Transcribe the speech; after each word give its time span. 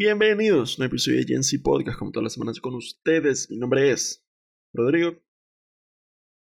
Bienvenidos 0.00 0.78
a 0.78 0.82
un 0.82 0.86
episodio 0.86 1.24
de 1.26 1.42
Z 1.42 1.60
Podcast, 1.60 1.98
como 1.98 2.12
todas 2.12 2.22
las 2.22 2.34
semanas 2.34 2.60
con 2.60 2.72
ustedes. 2.76 3.50
Mi 3.50 3.56
nombre 3.56 3.90
es 3.90 4.24
Rodrigo 4.72 5.10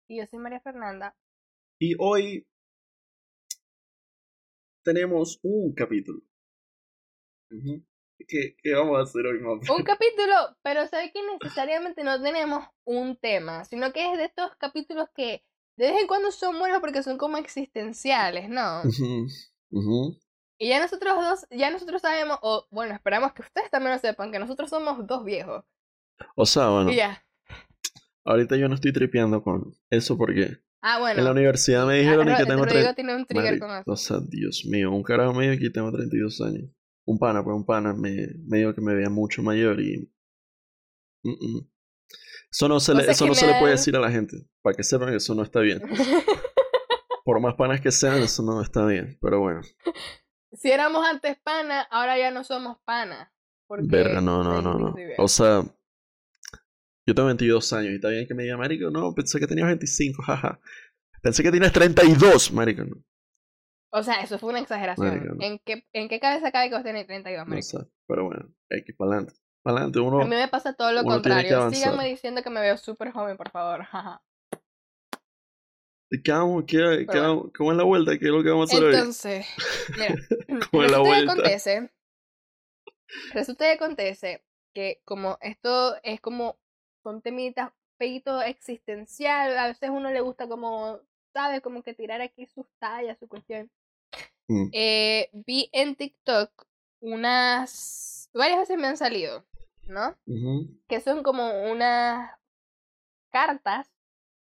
Y 0.09 0.17
yo 0.17 0.25
soy 0.31 0.39
María 0.39 0.61
Fernanda. 0.61 1.15
y 1.79 1.95
hoy 1.99 2.47
tenemos 4.83 5.41
un 5.43 5.75
capítulo. 5.75 6.23
Ujú. 7.51 7.85
¿Qué, 8.27 8.57
qué 8.63 8.73
vamos 8.73 8.99
a 8.99 9.03
hacer 9.03 9.27
hoy, 9.27 9.39
mamá? 9.41 9.61
Un 9.77 9.85
capítulo, 9.85 10.57
pero 10.63 10.87
sabe 10.87 11.13
que 11.13 11.21
necesariamente 11.31 12.03
no 12.03 12.23
tenemos 12.23 12.65
un 12.87 13.15
tema, 13.19 13.67
sino 13.67 13.93
que 13.93 14.11
es 14.11 14.17
de 14.17 14.25
estos 14.25 14.57
capítulos 14.57 15.11
que 15.15 15.45
de 15.77 15.91
vez 15.91 16.01
en 16.01 16.07
cuando 16.07 16.31
son 16.31 16.59
buenos 16.59 16.81
porque 16.81 17.03
son 17.03 17.19
como 17.19 17.37
existenciales, 17.37 18.49
¿no? 18.49 18.81
Ujú, 18.85 19.27
ujú. 19.71 20.19
Y 20.59 20.69
ya 20.69 20.81
nosotros 20.81 21.15
dos, 21.17 21.47
ya 21.51 21.71
nosotros 21.71 22.01
sabemos, 22.03 22.39
o 22.43 22.67
bueno, 22.71 22.95
esperamos 22.95 23.33
que 23.33 23.43
ustedes 23.43 23.71
también 23.71 23.93
lo 23.93 23.99
sepan, 23.99 24.31
que 24.33 24.39
nosotros 24.39 24.71
somos 24.71 25.07
dos 25.07 25.25
viejos. 25.25 25.65
O 26.37 26.47
sea, 26.47 26.69
bueno, 26.69 26.93
Y 26.93 26.97
ya. 26.97 27.25
ahorita 28.25 28.57
yo 28.57 28.69
no 28.69 28.77
estoy 28.77 28.93
tripeando 28.93 29.43
con 29.43 29.75
eso 29.91 30.17
porque 30.17 30.59
Ah, 30.81 31.01
bueno. 31.01 31.19
en 31.19 31.25
la 31.25 31.33
universidad 31.33 31.87
me 31.87 31.95
Ah, 31.95 31.97
dijeron 31.97 32.29
Ro- 32.29 32.37
que 32.37 32.45
tengo 32.47 32.65
Rodrigo 32.65 32.81
30 32.83 32.95
tiene 32.95 33.17
un 33.17 33.27
trigger 33.27 33.59
con 33.59 33.71
eso. 33.71 33.83
O 33.91 33.97
sea, 33.97 34.19
Dios 34.29 34.65
mío, 34.67 34.93
un 34.93 35.03
carajo 35.03 35.33
me 35.35 35.49
dijo 35.51 35.61
que 35.61 35.71
tengo 35.71 35.91
32 35.91 36.41
años. 36.43 36.71
Un 37.07 37.19
pana, 37.19 37.43
pues 37.43 37.57
un 37.57 37.67
pana 37.67 37.93
me, 37.93 38.29
me 38.47 38.59
dijo 38.59 38.75
que 38.75 38.81
me 38.81 38.95
veía 38.95 39.11
mucho 39.11 39.43
mayor 39.43 39.81
y... 39.81 40.11
Mm, 41.25 41.31
mm. 41.31 41.71
Eso 42.53 42.69
no 42.69 42.79
se, 42.81 42.93
O 42.93 42.95
le, 42.95 43.03
sea, 43.05 43.13
eso 43.13 43.27
no 43.27 43.35
se 43.35 43.47
le 43.47 43.59
puede 43.59 43.73
decir 43.73 43.97
a 43.97 44.01
la 44.01 44.11
gente, 44.11 44.37
para 44.63 44.77
que 44.77 44.85
sepan 44.85 45.11
que 45.11 45.17
eso 45.17 45.35
no 45.35 45.43
está 45.43 45.59
bien. 45.61 45.83
Por 47.25 47.41
más 47.41 47.55
panas 47.55 47.81
que 47.81 47.91
sean, 47.91 48.23
eso 48.23 48.43
no 48.43 48.61
está 48.63 48.87
bien, 48.87 49.19
pero 49.21 49.41
bueno. 49.41 49.61
si 50.55 50.71
éramos 50.71 51.07
antes 51.07 51.39
pana, 51.41 51.83
ahora 51.91 52.19
ya 52.19 52.31
no 52.31 52.45
somos 52.45 52.79
pana. 52.85 53.33
Porque 53.67 53.87
Verga, 53.87 54.21
no, 54.21 54.43
no, 54.43 54.57
hay 54.57 54.63
no, 54.63 54.79
no. 54.79 54.95
O 55.19 55.29
sea, 55.29 55.63
yo 57.07 57.15
tengo 57.15 57.27
22 57.27 57.73
años 57.73 57.93
y 57.93 57.95
está 57.97 58.09
bien 58.09 58.27
que 58.27 58.35
me 58.35 58.45
diga, 58.45 58.57
marico, 58.57 58.91
no, 58.91 59.15
pensé 59.15 59.39
que 59.41 59.47
tenías 59.47 59.67
25, 59.67 60.23
jaja. 60.27 60.61
Pensé 61.23 61.43
que 61.43 61.51
tienes 61.51 61.73
32, 61.73 62.53
marico, 62.53 62.85
no. 62.85 62.97
O 63.91 64.03
sea, 64.03 64.21
eso 64.23 64.39
fue 64.39 64.51
una 64.51 64.61
exageración. 64.61 65.25
No. 65.27 65.45
¿En 65.45 65.61
qué, 65.61 65.87
¿En 65.93 66.09
qué 66.09 66.19
cabeza 66.19 66.51
cabe 66.51 66.69
que 66.69 66.75
vos 66.75 66.85
tenés 66.85 67.07
32, 67.07 67.47
No 67.47 67.51
marico? 67.51 67.67
sé, 67.67 67.79
pero 68.07 68.25
bueno, 68.25 68.49
X, 68.69 68.95
para 68.97 69.11
adelante. 69.13 69.35
Para 69.63 69.77
adelante, 69.77 70.01
uno... 70.01 70.21
A 70.21 70.25
mí 70.25 70.37
me 70.37 70.49
pasa 70.49 70.75
todo 70.75 70.93
lo 70.93 71.03
que 71.03 71.09
contrario. 71.09 71.71
Síganme 71.71 72.07
diciendo 72.07 72.43
que 72.43 72.51
me 72.51 72.61
veo 72.61 72.77
súper 72.77 73.13
joven, 73.13 73.37
por 73.37 73.51
favor. 73.51 73.83
jaja. 73.91 74.23
¿Qué, 76.23 76.33
vamos- 76.33 76.65
qué, 76.67 77.07
qué 77.11 77.19
vamos- 77.19 77.51
¿Cómo 77.57 77.73
es 77.73 77.77
la 77.79 77.85
vuelta? 77.85 78.19
¿Qué 78.19 78.27
es 78.27 78.31
lo 78.31 78.43
que 78.43 78.51
vamos 78.51 78.71
a 78.73 78.77
hacer 78.77 78.87
hoy? 78.89 78.95
Entonces, 78.95 79.47
mira, 79.97 80.15
¿Cómo 80.71 80.83
es 80.85 80.91
la 80.91 80.99
vuelta? 80.99 81.33
acontece, 81.33 81.91
resulta 83.33 83.67
y 83.69 83.73
acontece 83.73 84.45
que 84.75 85.01
como 85.05 85.39
esto 85.41 85.97
es 86.03 86.21
como, 86.21 86.59
son 87.03 87.23
temitas, 87.23 87.71
peito 87.97 88.43
existencial, 88.43 89.57
a 89.57 89.69
veces 89.69 89.91
uno 89.91 90.11
le 90.11 90.21
gusta 90.21 90.49
como, 90.49 91.01
¿sabes? 91.33 91.61
Como 91.61 91.83
que 91.83 91.95
tirar 91.95 92.21
aquí 92.21 92.47
sus 92.47 92.67
tallas, 92.79 93.19
su 93.19 93.29
cuestión. 93.29 93.71
Mm. 94.49 94.69
Eh, 94.73 95.31
vi 95.33 95.69
en 95.73 95.95
TikTok 95.95 96.51
unas, 97.01 98.29
varias 98.35 98.59
veces 98.61 98.79
me 98.79 98.89
han 98.89 98.97
salido, 98.97 99.45
¿no? 99.87 100.17
Ujú. 100.27 100.69
que 100.89 101.01
son 101.01 101.23
como 101.23 101.71
unas 101.71 102.31
cartas 103.31 103.89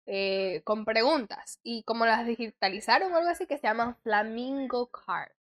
eh, 0.06 0.62
con 0.64 0.84
preguntas 0.84 1.60
y 1.62 1.82
como 1.84 2.06
las 2.06 2.26
digitalizaron 2.26 3.12
o 3.12 3.16
algo 3.16 3.28
así 3.30 3.46
que 3.46 3.58
se 3.58 3.66
llaman 3.66 3.96
flamingo 4.02 4.90
cards. 4.90 5.35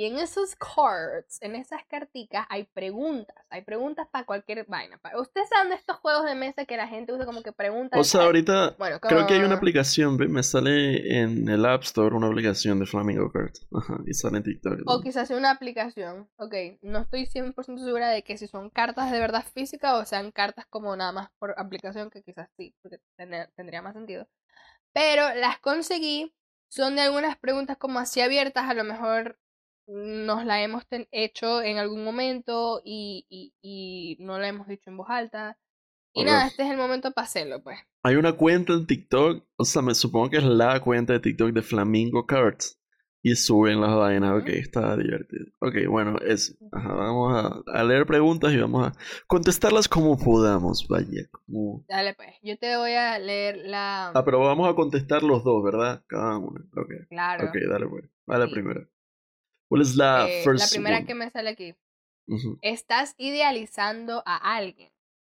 Y 0.00 0.06
en 0.06 0.16
esos 0.16 0.56
cards, 0.56 1.36
en 1.42 1.54
esas 1.54 1.84
carticas, 1.84 2.46
hay 2.48 2.64
preguntas. 2.64 3.36
Hay 3.50 3.60
preguntas 3.60 4.08
para 4.10 4.24
cualquier 4.24 4.64
vaina. 4.64 4.98
Ustedes 5.18 5.50
saben 5.50 5.68
de 5.68 5.74
estos 5.74 5.98
juegos 5.98 6.24
de 6.24 6.34
mesa 6.34 6.64
que 6.64 6.78
la 6.78 6.88
gente 6.88 7.12
usa 7.12 7.26
como 7.26 7.42
que 7.42 7.52
preguntas. 7.52 8.00
O 8.00 8.04
sea, 8.04 8.22
ahorita 8.22 8.76
bueno, 8.78 8.98
creo 8.98 9.26
que 9.26 9.34
hay 9.34 9.42
una 9.42 9.56
aplicación, 9.56 10.16
¿ve? 10.16 10.26
Me 10.26 10.42
sale 10.42 11.20
en 11.20 11.46
el 11.50 11.66
App 11.66 11.82
Store 11.82 12.16
una 12.16 12.28
aplicación 12.28 12.78
de 12.78 12.86
Flamingo 12.86 13.30
Card. 13.30 13.52
Ajá, 13.78 13.98
y 14.06 14.14
sale 14.14 14.38
en 14.38 14.44
TikTok. 14.44 14.80
O 14.86 15.02
quizás 15.02 15.28
sea 15.28 15.36
una 15.36 15.50
aplicación. 15.50 16.30
Ok, 16.36 16.54
no 16.80 17.00
estoy 17.00 17.26
100% 17.26 17.84
segura 17.84 18.08
de 18.08 18.24
que 18.24 18.38
si 18.38 18.48
son 18.48 18.70
cartas 18.70 19.12
de 19.12 19.20
verdad 19.20 19.44
físicas 19.52 19.92
o 19.92 20.06
sean 20.06 20.32
cartas 20.32 20.64
como 20.70 20.96
nada 20.96 21.12
más 21.12 21.30
por 21.38 21.52
aplicación, 21.58 22.08
que 22.08 22.22
quizás 22.22 22.48
sí, 22.56 22.74
porque 22.80 23.00
tendría 23.54 23.82
más 23.82 23.92
sentido. 23.92 24.26
Pero 24.94 25.34
las 25.34 25.58
conseguí, 25.58 26.34
son 26.70 26.96
de 26.96 27.02
algunas 27.02 27.36
preguntas 27.36 27.76
como 27.76 27.98
así 27.98 28.22
abiertas, 28.22 28.64
a 28.66 28.72
lo 28.72 28.84
mejor 28.84 29.36
nos 29.86 30.44
la 30.44 30.62
hemos 30.62 30.84
hecho 31.10 31.62
en 31.62 31.78
algún 31.78 32.04
momento 32.04 32.80
y, 32.84 33.26
y, 33.28 33.54
y 33.62 34.16
no 34.24 34.38
la 34.38 34.48
hemos 34.48 34.66
dicho 34.68 34.90
en 34.90 34.96
voz 34.96 35.08
alta. 35.10 35.58
Y 36.12 36.24
nada, 36.24 36.46
este 36.48 36.64
es 36.64 36.70
el 36.70 36.76
momento 36.76 37.12
para 37.12 37.26
hacerlo, 37.26 37.62
pues. 37.62 37.78
Hay 38.02 38.16
una 38.16 38.32
cuenta 38.32 38.72
en 38.72 38.86
TikTok, 38.86 39.44
o 39.56 39.64
sea, 39.64 39.80
me 39.82 39.94
supongo 39.94 40.30
que 40.30 40.38
es 40.38 40.44
la 40.44 40.80
cuenta 40.80 41.12
de 41.12 41.20
TikTok 41.20 41.50
de 41.52 41.62
Flamingo 41.62 42.26
Cards. 42.26 42.76
Y 43.22 43.34
suben 43.36 43.82
las 43.82 43.94
vainas, 43.94 44.40
ok, 44.40 44.48
está 44.48 44.96
divertido. 44.96 45.44
Ok, 45.60 45.74
bueno, 45.90 46.16
es, 46.20 46.56
ajá, 46.72 46.94
vamos 46.94 47.34
a, 47.66 47.78
a 47.78 47.84
leer 47.84 48.06
preguntas 48.06 48.50
y 48.50 48.56
vamos 48.56 48.86
a 48.88 48.92
contestarlas 49.26 49.88
como 49.88 50.16
podamos, 50.16 50.88
vaya. 50.88 51.28
como- 51.30 51.84
Dale, 51.86 52.14
pues. 52.14 52.30
Yo 52.42 52.56
te 52.58 52.78
voy 52.78 52.92
a 52.92 53.18
leer 53.18 53.58
la... 53.66 54.08
Ah, 54.14 54.24
pero 54.24 54.40
vamos 54.40 54.70
a 54.70 54.74
contestar 54.74 55.22
los 55.22 55.44
dos, 55.44 55.62
¿verdad? 55.62 56.02
Cada 56.06 56.38
uno. 56.38 56.60
Ok, 56.74 56.92
Claro. 57.10 57.44
ok, 57.44 57.56
dale 57.70 57.86
pues. 57.88 58.04
Va 58.28 58.38
la 58.38 58.46
Sí. 58.46 58.52
primera. 58.54 58.88
¿Cuál 59.70 59.80
es 59.82 59.96
la 59.96 60.28
Eh, 60.28 60.44
first 60.44 60.60
la 60.60 60.68
primera 60.68 60.96
one? 60.96 61.06
que 61.06 61.14
me 61.14 61.30
sale 61.30 61.50
aquí. 61.50 61.74
Estás 62.62 63.14
idealizando 63.18 64.22
a 64.26 64.36
alguien. 64.56 64.90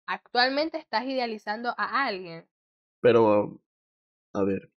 Actualmente 0.06 0.78
estás 0.78 1.04
idealizando 1.06 1.74
a 1.78 2.06
alguien. 2.06 2.46
Pero, 3.02 3.60
a 4.34 4.44
ver, 4.44 4.70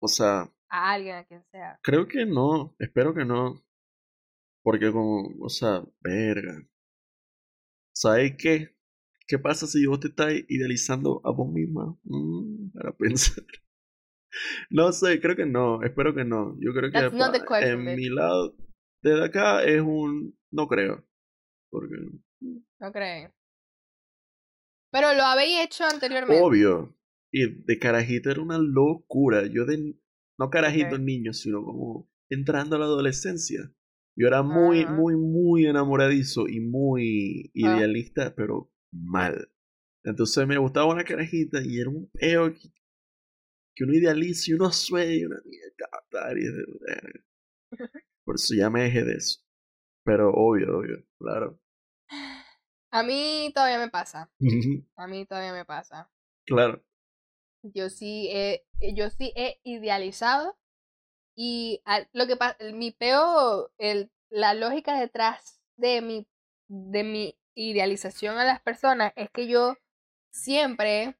o 0.00 0.08
sea, 0.08 0.50
A 0.68 0.92
alguien, 0.92 1.16
a 1.16 1.24
quien 1.24 1.44
sea. 1.52 1.80
creo 1.82 2.08
que 2.08 2.24
no, 2.24 2.74
espero 2.78 3.12
que 3.14 3.26
no. 3.26 3.62
Porque 4.62 4.90
como, 4.90 5.28
o 5.44 5.50
sea, 5.50 5.82
verga. 6.00 6.62
¿Sabes 7.92 8.34
qué? 8.36 8.74
¿Qué 9.28 9.38
pasa 9.38 9.66
si 9.66 9.86
vos 9.86 10.00
te 10.00 10.08
estás 10.08 10.32
idealizando 10.48 11.20
a 11.24 11.30
vos 11.30 11.48
misma? 11.52 11.96
Mm, 12.04 12.70
para 12.72 12.92
pensar. 12.96 13.44
No 14.70 14.92
sé, 14.92 15.20
creo 15.20 15.36
que 15.36 15.46
no, 15.46 15.82
espero 15.82 16.14
que 16.14 16.24
no. 16.24 16.56
Yo 16.60 16.72
creo 16.72 16.90
que 16.92 16.98
That's 16.98 17.12
not 17.12 17.32
the 17.32 17.40
pa- 17.40 17.46
question, 17.46 17.66
en 17.66 17.84
bitch. 17.84 17.96
mi 17.96 18.08
lado, 18.08 18.54
desde 19.02 19.24
acá 19.24 19.64
es 19.64 19.80
un, 19.80 20.36
no 20.50 20.66
creo. 20.68 21.04
Porque, 21.70 21.96
No 22.80 22.92
creo. 22.92 23.32
Pero 24.92 25.14
lo 25.14 25.22
habéis 25.24 25.60
hecho 25.64 25.84
anteriormente. 25.84 26.40
obvio. 26.42 26.96
Y 27.32 27.46
de 27.64 27.78
carajito 27.78 28.30
era 28.30 28.42
una 28.42 28.58
locura. 28.58 29.46
Yo 29.46 29.64
de, 29.64 29.94
no 30.38 30.50
carajito 30.50 30.96
Ok. 30.96 31.00
niño, 31.04 31.32
sino 31.32 31.62
como 31.64 32.10
entrando 32.28 32.76
a 32.76 32.78
la 32.78 32.86
adolescencia. 32.86 33.72
Yo 34.16 34.26
era 34.26 34.42
muy, 34.42 34.86
muy, 34.86 35.16
muy 35.16 35.66
enamoradizo 35.66 36.48
y 36.48 36.60
muy 36.60 37.50
Ah. 37.62 37.76
idealista, 37.76 38.34
pero 38.34 38.70
mal. 38.92 39.48
Entonces 40.04 40.46
me 40.46 40.58
gustaba 40.58 40.92
una 40.92 41.04
carajita 41.04 41.62
y 41.62 41.78
era 41.78 41.90
un 41.90 42.10
peo 42.12 42.52
que, 42.54 42.70
que 43.74 43.84
uno 43.84 43.94
idealiza 43.94 44.50
y 44.50 44.54
uno 44.54 44.70
sueña 44.72 45.14
y 45.14 45.24
una 45.24 45.40
mierda. 45.44 45.88
Por 48.30 48.36
eso 48.36 48.54
ya 48.54 48.70
me 48.70 48.82
dejé 48.84 49.02
de 49.02 49.14
eso. 49.14 49.40
Pero 50.04 50.30
obvio, 50.32 50.78
obvio, 50.78 51.04
claro. 51.18 51.58
A 52.92 53.02
mí 53.02 53.50
todavía 53.52 53.80
me 53.80 53.90
pasa. 53.90 54.30
A 54.94 55.08
mí 55.08 55.26
todavía 55.26 55.52
me 55.52 55.64
pasa. 55.64 56.08
claro. 56.46 56.80
Yo 57.64 57.90
sí 57.90 58.28
he, 58.30 58.64
yo 58.94 59.10
sí 59.10 59.32
he 59.34 59.58
idealizado. 59.64 60.56
Y 61.36 61.82
lo 62.12 62.28
que 62.28 62.36
pasa, 62.36 62.56
mi 62.72 62.92
peo, 62.92 63.72
el, 63.78 64.12
la 64.28 64.54
lógica 64.54 64.96
detrás 64.96 65.60
de 65.76 66.00
mi, 66.00 66.28
de 66.68 67.02
mi 67.02 67.36
idealización 67.56 68.38
a 68.38 68.44
las 68.44 68.60
personas 68.60 69.12
es 69.16 69.28
que 69.30 69.48
yo 69.48 69.74
siempre, 70.30 71.16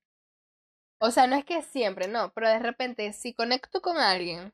o 1.00 1.11
sea, 1.11 1.26
no 1.26 1.34
es 1.34 1.44
que 1.44 1.62
siempre, 1.62 2.06
no, 2.06 2.32
pero 2.34 2.49
de 2.49 2.61
repente 2.61 3.12
si 3.12 3.34
conecto 3.34 3.82
con 3.82 3.96
alguien, 3.96 4.52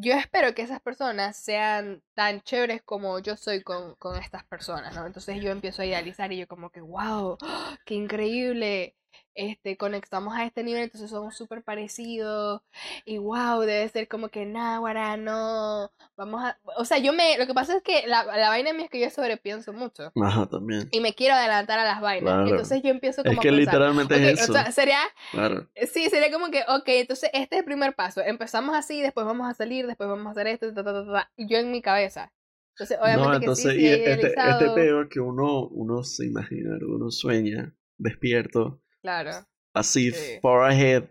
yo 0.00 0.14
espero 0.14 0.54
que 0.54 0.62
esas 0.62 0.80
personas 0.80 1.36
sean 1.36 2.02
tan 2.14 2.40
chéveres 2.42 2.82
como 2.82 3.18
yo 3.20 3.36
soy 3.36 3.62
con, 3.62 3.94
con 3.96 4.16
estas 4.16 4.44
personas, 4.44 4.94
¿no? 4.94 5.06
Entonces 5.06 5.40
yo 5.42 5.50
empiezo 5.50 5.82
a 5.82 5.86
idealizar 5.86 6.32
y 6.32 6.38
yo 6.38 6.46
como 6.48 6.70
que, 6.70 6.80
wow, 6.80 7.38
qué 7.86 7.94
increíble, 7.94 8.96
este, 9.34 9.76
conectamos 9.76 10.34
a 10.34 10.44
este 10.44 10.62
nivel, 10.64 10.82
entonces 10.84 11.10
somos 11.10 11.36
súper 11.36 11.62
parecidos, 11.62 12.62
y 13.04 13.18
wow, 13.18 13.60
debe 13.60 13.88
ser 13.88 14.08
como 14.08 14.28
que, 14.28 14.46
náguara, 14.46 15.16
no, 15.16 15.90
vamos 16.16 16.42
a, 16.44 16.58
o 16.76 16.84
sea, 16.84 16.98
yo 16.98 17.12
me, 17.12 17.38
lo 17.38 17.46
que 17.46 17.54
pasa 17.54 17.76
es 17.76 17.82
que 17.82 18.06
la, 18.06 18.24
la 18.24 18.48
vaina 18.48 18.72
mía 18.72 18.84
es 18.86 18.90
que 18.90 19.00
yo 19.00 19.10
sobrepienso 19.10 19.72
mucho, 19.72 20.12
Ajá, 20.22 20.46
también. 20.46 20.88
y 20.90 21.00
me 21.00 21.14
quiero 21.14 21.34
adelantar 21.34 21.78
a 21.78 21.84
las 21.84 22.00
vainas, 22.00 22.34
Claro. 22.34 22.48
entonces 22.50 22.82
yo 22.82 22.90
empiezo 22.90 23.22
como 23.22 23.32
Es 23.34 23.38
a 23.38 23.42
que 23.42 23.48
pensar, 23.50 23.74
literalmente 23.74 24.30
es 24.32 24.40
o 24.40 24.42
eso. 24.44 24.52
sea, 24.54 24.72
sería, 24.72 24.98
Claro. 25.30 25.68
Sí, 25.92 26.08
sería 26.10 26.32
como 26.32 26.50
que, 26.50 26.62
ok, 26.68 26.84
entonces 26.88 27.30
este 27.32 27.56
es 27.56 27.60
el 27.60 27.64
primer 27.64 27.94
paso. 27.94 28.20
Empezamos 28.20 28.76
así, 28.76 29.00
después 29.00 29.24
vamos 29.26 29.48
a 29.48 29.54
salir, 29.54 29.86
después 29.86 30.08
vamos 30.08 30.26
a 30.26 30.30
hacer 30.30 30.46
esto, 30.48 30.72
ta, 30.74 30.82
ta, 30.82 31.04
ta, 31.06 31.30
yo 31.36 31.58
en 31.58 31.70
mi 31.70 31.82
cabeza. 31.82 32.32
Entonces, 32.74 32.98
obviamente 33.00 33.26
No, 33.26 33.38
que 33.40 33.44
entonces, 33.46 33.72
sí, 33.72 33.78
y 33.78 33.80
sí, 33.80 33.86
este, 33.88 34.12
este 34.12 34.22
idealizado. 34.22 34.74
peo 34.74 35.02
es 35.02 35.08
que 35.08 35.20
uno, 35.20 35.66
uno 35.68 36.02
se 36.04 36.26
imagina, 36.26 36.76
uno 36.86 37.10
sueña 37.10 37.74
despierto, 37.96 38.80
Claro. 39.02 39.30
así, 39.74 40.10
Sí. 40.10 40.38
far 40.42 40.70
ahead, 40.70 41.04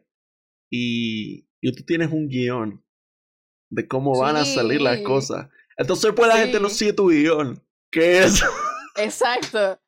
y, 0.71 1.47
y 1.61 1.71
tú 1.73 1.83
tienes 1.85 2.11
un 2.11 2.27
guion 2.27 2.83
de 3.71 3.87
cómo 3.87 4.17
van 4.19 4.35
a 4.35 4.45
salir 4.45 4.81
las 4.81 4.97
Sí. 4.97 5.03
cosas. 5.03 5.49
Entonces, 5.77 6.11
pues 6.15 6.27
la 6.27 6.37
gente 6.37 6.59
no 6.59 6.69
Sí. 6.69 6.75
sigue 6.79 6.93
tu 6.93 7.09
guion. 7.09 7.63
¿Qué 7.91 8.19
es? 8.23 8.43
Exacto. 8.97 9.79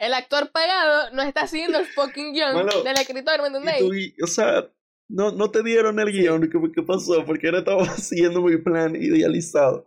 El 0.00 0.14
actor 0.14 0.50
pagado 0.52 1.10
no 1.12 1.22
está 1.22 1.46
siguiendo 1.46 1.78
el 1.78 1.86
fucking 1.86 2.32
guion 2.32 2.52
Bueno, 2.54 2.82
del 2.82 2.96
escritor, 2.98 3.40
¿me 3.40 3.48
entendéis? 3.48 4.14
o 4.22 4.26
sea, 4.26 4.70
no, 5.10 5.32
no 5.32 5.50
te 5.50 5.62
dieron 5.62 5.98
el 5.98 6.12
guion. 6.12 6.48
¿Qué, 6.50 6.58
qué 6.74 6.82
pasó? 6.82 7.24
Porque 7.24 7.46
ahora 7.48 7.60
estaba 7.60 7.84
siguiendo 7.96 8.42
mi 8.42 8.56
plan 8.58 8.94
idealizado. 8.94 9.86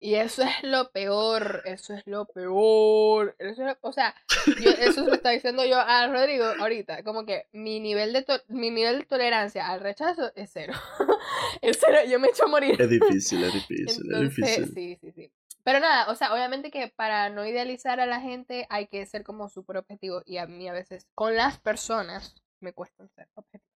Y 0.00 0.14
eso 0.14 0.42
es 0.42 0.62
lo 0.62 0.90
peor, 0.92 1.62
eso 1.64 1.92
es 1.94 2.06
lo 2.06 2.24
peor. 2.26 3.34
Eso 3.38 3.66
es- 3.68 3.76
o 3.80 3.92
sea, 3.92 4.14
yo, 4.60 4.70
eso 4.70 5.02
se 5.04 5.10
lo 5.10 5.14
está 5.14 5.30
diciendo 5.30 5.64
yo 5.64 5.78
a 5.80 6.06
Rodrigo 6.06 6.44
ahorita, 6.60 7.02
como 7.02 7.26
que 7.26 7.48
mi 7.52 7.80
nivel 7.80 8.12
de 8.12 8.22
to- 8.22 8.40
mi 8.48 8.70
nivel 8.70 9.00
de 9.00 9.06
tolerancia 9.06 9.66
al 9.68 9.80
rechazo 9.80 10.30
es 10.36 10.50
cero. 10.52 10.72
es 11.62 11.78
cero, 11.80 11.98
yo 12.08 12.20
me 12.20 12.28
echo 12.28 12.44
a 12.44 12.48
morir. 12.48 12.80
Es 12.80 12.88
difícil, 12.88 13.42
es 13.42 13.52
difícil, 13.52 14.12
es 14.14 14.20
difícil. 14.20 14.66
sí, 14.74 14.98
sí, 15.00 15.12
sí. 15.12 15.32
Pero 15.64 15.80
nada, 15.80 16.10
o 16.10 16.14
sea, 16.14 16.32
obviamente 16.32 16.70
que 16.70 16.88
para 16.88 17.28
no 17.28 17.44
idealizar 17.44 17.98
a 18.00 18.06
la 18.06 18.20
gente 18.20 18.66
hay 18.70 18.86
que 18.86 19.04
ser 19.04 19.22
como 19.24 19.48
súper 19.48 19.76
objetivo. 19.78 20.22
Y 20.24 20.38
a 20.38 20.46
mí 20.46 20.66
a 20.68 20.72
veces, 20.72 21.06
con 21.14 21.34
las 21.36 21.58
personas, 21.58 22.36
me 22.60 22.72
cuestan 22.72 23.08
ser 23.10 23.28
objetivos. 23.34 23.67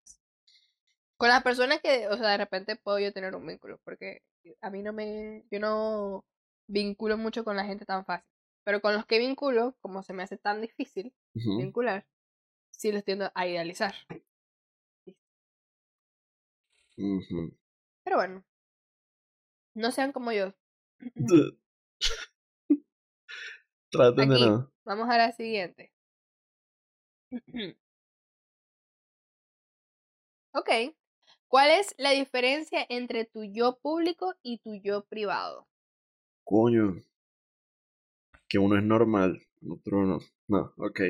Con 1.22 1.28
las 1.28 1.44
personas 1.44 1.80
que, 1.80 2.08
o 2.08 2.16
sea, 2.16 2.30
de 2.30 2.36
repente 2.36 2.74
puedo 2.74 2.98
yo 2.98 3.12
tener 3.12 3.36
un 3.36 3.46
vínculo. 3.46 3.78
Porque 3.84 4.22
a 4.60 4.70
mí 4.70 4.82
no 4.82 4.92
me, 4.92 5.44
yo 5.52 5.60
no 5.60 6.24
vinculo 6.66 7.16
mucho 7.16 7.44
con 7.44 7.54
la 7.54 7.64
gente 7.64 7.86
tan 7.86 8.04
fácil. 8.04 8.28
Pero 8.64 8.80
con 8.82 8.92
los 8.92 9.06
que 9.06 9.20
vinculo, 9.20 9.76
como 9.80 10.02
se 10.02 10.14
me 10.14 10.24
hace 10.24 10.36
tan 10.36 10.60
difícil 10.60 11.14
vincular, 11.32 12.08
sí 12.72 12.90
los 12.90 13.04
tiendo 13.04 13.30
a 13.36 13.46
idealizar. 13.46 13.94
Pero 16.96 18.16
bueno, 18.16 18.44
no 19.74 19.92
sean 19.92 20.10
como 20.10 20.32
yo. 20.32 20.52
Traten 23.92 24.28
de 24.28 24.40
no. 24.40 24.72
Vamos 24.84 25.08
a 25.08 25.18
la 25.18 25.30
siguiente. 25.30 25.92
ok. 30.54 30.96
¿Cuál 31.52 31.70
es 31.70 31.94
la 31.98 32.12
diferencia 32.12 32.86
entre 32.88 33.26
tu 33.26 33.44
yo 33.44 33.78
público 33.82 34.32
y 34.42 34.56
tu 34.60 34.80
yo 34.82 35.04
privado? 35.04 35.68
Coño. 36.44 36.94
Que 38.48 38.56
uno 38.56 38.78
es 38.78 38.82
normal, 38.82 39.38
otro 39.68 40.06
no. 40.06 40.18
No, 40.48 40.72
ok. 40.78 41.00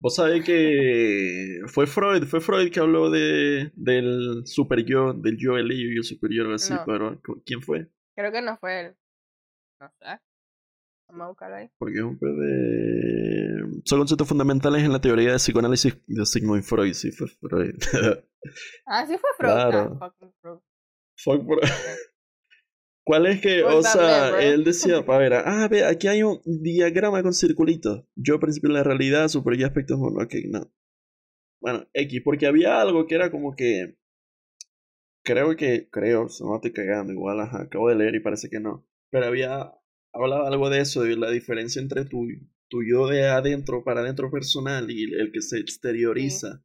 Vos 0.00 0.14
sabés 0.16 0.42
que 0.42 1.60
fue 1.66 1.86
Freud, 1.86 2.24
fue 2.24 2.40
Freud 2.40 2.72
que 2.72 2.80
habló 2.80 3.10
de, 3.10 3.72
del 3.74 4.46
super 4.46 4.86
yo, 4.86 5.12
del 5.12 5.36
yo 5.36 5.58
el 5.58 5.70
y 5.70 5.98
el 5.98 6.02
superior 6.04 6.50
así, 6.54 6.72
No. 6.72 6.82
pero 6.86 7.20
¿quién 7.44 7.60
fue? 7.60 7.86
Creo 8.16 8.32
que 8.32 8.40
no 8.40 8.56
fue 8.56 8.80
él. 8.80 8.96
No 9.80 9.92
sé. 10.00 10.18
Vamos 11.08 11.24
a 11.24 11.28
buscarlo 11.28 11.56
ahí. 11.56 11.70
Porque 11.78 11.98
es 11.98 12.04
un 12.04 12.18
pe 12.18 12.26
de... 12.26 13.80
Son 13.84 13.98
conceptos 13.98 14.28
fundamentales 14.28 14.82
en 14.82 14.92
la 14.92 15.00
teoría 15.00 15.32
de 15.32 15.36
psicoanálisis 15.36 15.96
de 16.06 16.26
Sigmund 16.26 16.62
Freud, 16.62 16.92
sí 16.94 17.10
fue 17.10 17.28
Freud. 17.28 17.74
Ah, 18.86 19.06
sí 19.06 19.16
fue 19.16 19.30
Freud. 19.38 19.52
Claro. 19.54 19.98
Ah, 20.00 20.10
fucking 20.10 20.34
Freud. 20.42 20.58
Fuck, 21.16 21.46
bro. 21.46 21.60
¿Cuál 23.06 23.26
es 23.26 23.40
que, 23.40 23.62
o 23.62 23.82
sea, 23.82 24.40
él 24.40 24.64
decía, 24.64 24.96
a 25.06 25.18
ver, 25.18 25.34
ah, 25.34 25.68
ve, 25.70 25.84
aquí 25.84 26.08
hay 26.08 26.22
un 26.22 26.40
diagrama 26.44 27.22
con 27.22 27.34
circulitos. 27.34 28.04
Yo, 28.16 28.40
principio 28.40 28.70
de 28.70 28.76
la 28.76 28.82
realidad, 28.82 29.28
super 29.28 29.56
yo 29.56 29.66
aspectos, 29.66 29.98
bueno, 29.98 30.22
ok, 30.22 30.34
no. 30.48 30.70
Bueno, 31.60 31.86
X, 31.92 32.22
porque 32.24 32.46
había 32.46 32.80
algo 32.80 33.06
que 33.06 33.14
era 33.14 33.30
como 33.30 33.54
que, 33.54 33.96
creo 35.22 35.54
que, 35.56 35.88
creo, 35.90 36.28
se 36.30 36.44
no 36.44 36.56
estoy 36.56 36.72
cagando, 36.72 37.12
igual, 37.12 37.40
ajá, 37.40 37.62
acabo 37.62 37.90
de 37.90 37.96
leer 37.96 38.14
y 38.14 38.20
parece 38.20 38.48
que 38.48 38.60
no. 38.60 38.86
Pero 39.10 39.26
había, 39.26 39.72
hablaba 40.14 40.48
algo 40.48 40.70
de 40.70 40.80
eso, 40.80 41.02
de 41.02 41.16
la 41.16 41.30
diferencia 41.30 41.82
entre 41.82 42.04
tu, 42.04 42.26
tu 42.68 42.82
yo 42.82 43.08
de 43.08 43.26
adentro 43.26 43.84
para 43.84 44.00
adentro 44.00 44.30
personal 44.30 44.90
y 44.90 45.12
el 45.12 45.32
que 45.32 45.42
se 45.42 45.58
exterioriza 45.58 46.64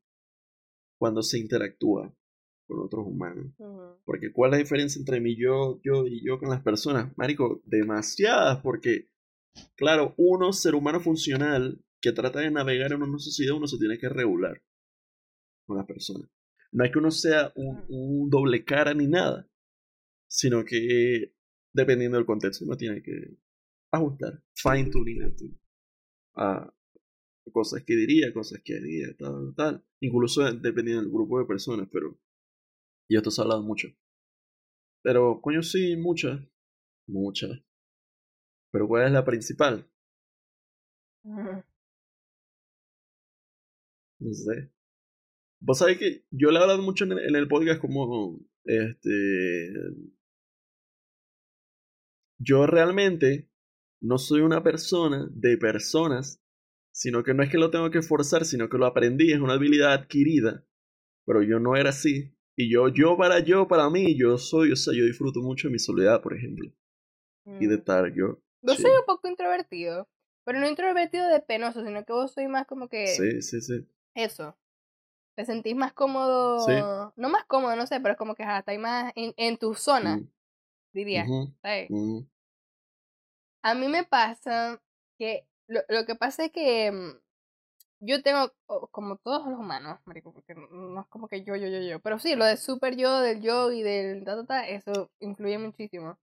cuando 0.97 1.23
se 1.23 1.39
interactúa 1.39 2.13
con 2.67 2.79
otros 2.79 3.05
humanos. 3.07 3.47
Porque 4.05 4.31
¿cuál 4.31 4.51
es 4.51 4.57
la 4.57 4.63
diferencia 4.63 4.99
entre 4.99 5.19
mi 5.19 5.35
yo, 5.35 5.81
yo 5.83 6.05
y 6.05 6.23
yo 6.25 6.39
con 6.39 6.49
las 6.49 6.61
personas? 6.61 7.11
Marico, 7.17 7.61
demasiadas, 7.65 8.61
porque, 8.61 9.09
claro, 9.75 10.13
uno, 10.17 10.53
ser 10.53 10.75
humano 10.75 10.99
funcional, 10.99 11.83
que 12.01 12.11
trata 12.11 12.39
de 12.39 12.51
navegar 12.51 12.93
en 12.93 13.01
una 13.01 13.19
sociedad, 13.19 13.55
uno 13.55 13.67
se 13.67 13.77
tiene 13.77 13.97
que 13.97 14.07
regular 14.07 14.61
con 15.65 15.77
las 15.77 15.85
personas. 15.85 16.29
No 16.71 16.85
es 16.85 16.91
que 16.91 16.99
uno 16.99 17.11
sea 17.11 17.51
un, 17.55 17.83
un 17.89 18.29
doble 18.29 18.63
cara 18.63 18.93
ni 18.93 19.07
nada, 19.07 19.49
sino 20.27 20.63
que, 20.63 21.33
dependiendo 21.79 22.17
del 22.17 22.25
contexto, 22.25 22.65
uno 22.65 22.77
tiene 22.77 23.01
que 23.01 23.37
ajustar, 23.91 24.43
fine 24.55 24.89
tuning 24.89 25.57
a 26.35 26.73
cosas 27.51 27.83
que 27.83 27.95
diría, 27.95 28.31
cosas 28.31 28.61
que 28.63 28.75
haría, 28.75 29.15
tal, 29.17 29.53
tal. 29.55 29.83
Incluso 30.01 30.43
dependiendo 30.53 31.01
del 31.01 31.11
grupo 31.11 31.39
de 31.39 31.45
personas, 31.45 31.87
pero 31.91 32.17
y 33.09 33.17
esto 33.17 33.31
se 33.31 33.41
ha 33.41 33.43
hablado 33.43 33.63
mucho. 33.63 33.87
Pero, 35.03 35.41
coño, 35.41 35.63
sí, 35.63 35.95
muchas. 35.97 36.39
Muchas. 37.07 37.51
Pero, 38.71 38.87
¿cuál 38.87 39.07
es 39.07 39.11
la 39.11 39.25
principal? 39.25 39.89
No 41.23 41.63
sé. 44.33 44.71
Vos 45.61 45.77
sabés 45.79 45.97
que 45.97 46.25
yo 46.31 46.51
le 46.51 46.59
he 46.59 46.61
hablado 46.61 46.81
mucho 46.83 47.05
en 47.05 47.35
el 47.35 47.47
podcast 47.47 47.81
como, 47.81 48.39
este... 48.63 49.73
Yo 52.39 52.65
realmente 52.65 53.49
no 54.01 54.17
soy 54.17 54.41
una 54.41 54.63
persona 54.63 55.27
de 55.31 55.57
personas, 55.57 56.41
sino 56.91 57.23
que 57.23 57.33
no 57.33 57.43
es 57.43 57.49
que 57.49 57.57
lo 57.57 57.69
tengo 57.69 57.91
que 57.91 58.01
forzar, 58.01 58.45
sino 58.45 58.69
que 58.69 58.77
lo 58.77 58.85
aprendí, 58.85 59.31
es 59.31 59.39
una 59.39 59.53
habilidad 59.53 59.93
adquirida. 59.93 60.65
Pero 61.25 61.43
yo 61.43 61.59
no 61.59 61.75
era 61.75 61.89
así. 61.89 62.33
Y 62.55 62.71
yo, 62.71 62.89
yo 62.89 63.15
para 63.17 63.39
yo, 63.39 63.67
para 63.67 63.89
mí, 63.89 64.17
yo 64.17 64.37
soy, 64.37 64.71
o 64.71 64.75
sea, 64.75 64.93
yo 64.97 65.05
disfruto 65.05 65.41
mucho 65.41 65.67
de 65.67 65.73
mi 65.73 65.79
soledad, 65.79 66.21
por 66.21 66.35
ejemplo. 66.35 66.69
Y 67.45 67.67
de 67.67 67.75
Mm. 67.75 67.79
estar 67.79 68.13
yo. 68.13 68.39
Sí. 68.75 68.81
soy 68.83 68.91
un 68.91 69.05
poco 69.05 69.27
introvertido. 69.27 70.07
Pero 70.45 70.59
no 70.59 70.67
introvertido 70.67 71.27
de 71.27 71.41
penoso, 71.41 71.85
sino 71.85 72.03
que 72.05 72.13
vos 72.13 72.31
soy 72.33 72.47
más 72.47 72.65
como 72.65 72.89
que 72.89 73.07
Sí, 73.07 73.41
sí, 73.41 73.61
sí. 73.61 73.85
eso. 74.15 74.57
Te 75.35 75.45
sentís 75.45 75.75
más 75.75 75.93
cómodo. 75.93 76.59
Sí. 76.65 76.73
No 77.15 77.29
más 77.29 77.45
cómodo, 77.45 77.75
no 77.75 77.85
sé, 77.87 77.99
pero 77.99 78.13
es 78.13 78.17
como 78.17 78.35
que 78.35 78.43
ajá, 78.43 78.59
estáis 78.59 78.79
más 78.79 79.13
en, 79.15 79.33
en 79.37 79.57
tu 79.57 79.73
zona, 79.75 80.17
Mm, 80.17 80.27
diría. 80.93 81.25
¿sabes? 81.61 81.89
A 83.61 83.73
mí 83.75 83.87
me 83.87 84.03
pasa 84.03 84.81
que. 85.17 85.45
Lo, 85.67 85.81
lo 85.89 86.05
que 86.05 86.15
pasa 86.15 86.45
es 86.45 86.51
que. 86.51 86.91
mm, 86.91 87.11
Yo 88.01 88.21
tengo, 88.23 88.53
como 88.91 89.17
todos 89.17 89.47
los 89.47 89.59
humanos, 89.59 89.99
marico, 90.05 90.33
porque 90.33 90.55
no- 90.55 90.67
no 90.69 91.01
es 91.01 91.07
como 91.07 91.27
que 91.29 91.43
yo, 91.43 91.55
yo, 91.57 91.67
yo, 91.67 91.79
yo. 91.81 91.99
Pero 92.01 92.19
sí, 92.19 92.35
lo 92.35 92.45
de 92.45 92.57
super 92.57 92.95
yo, 92.97 93.21
del 93.21 93.41
yo 93.41 93.71
y 93.71 93.83
del 93.83 94.23
ta, 94.25 94.35
ta, 94.37 94.45
ta, 94.45 94.67
eso 94.69 95.11
influye 95.21 95.57
muchísimo. 95.59 96.17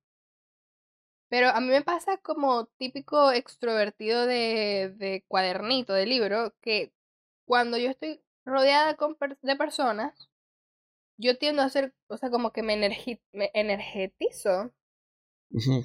Pero 1.29 1.49
a 1.49 1.61
mí 1.61 1.69
me 1.69 1.83
pasa 1.83 2.19
como 2.19 2.67
típico 2.79 3.33
extrovertido 3.33 4.27
de, 4.27 4.93
de 4.97 5.25
cuadernito, 5.29 5.93
de 5.93 6.07
libro, 6.07 6.55
que 6.61 6.93
cuando 7.47 7.79
yo 7.79 7.91
estoy 7.91 8.23
rodeada 8.45 8.97
con 8.97 9.17
per- 9.17 9.39
de 9.43 9.57
personas, 9.57 10.29
yo 11.19 11.39
tiendo 11.39 11.63
a 11.63 11.69
ser, 11.69 11.95
o 12.09 12.17
sea, 12.17 12.31
como 12.31 12.53
que 12.53 12.63
me, 12.63 12.75
energi- 12.77 13.21
me 13.33 13.51
energetizo, 13.55 14.73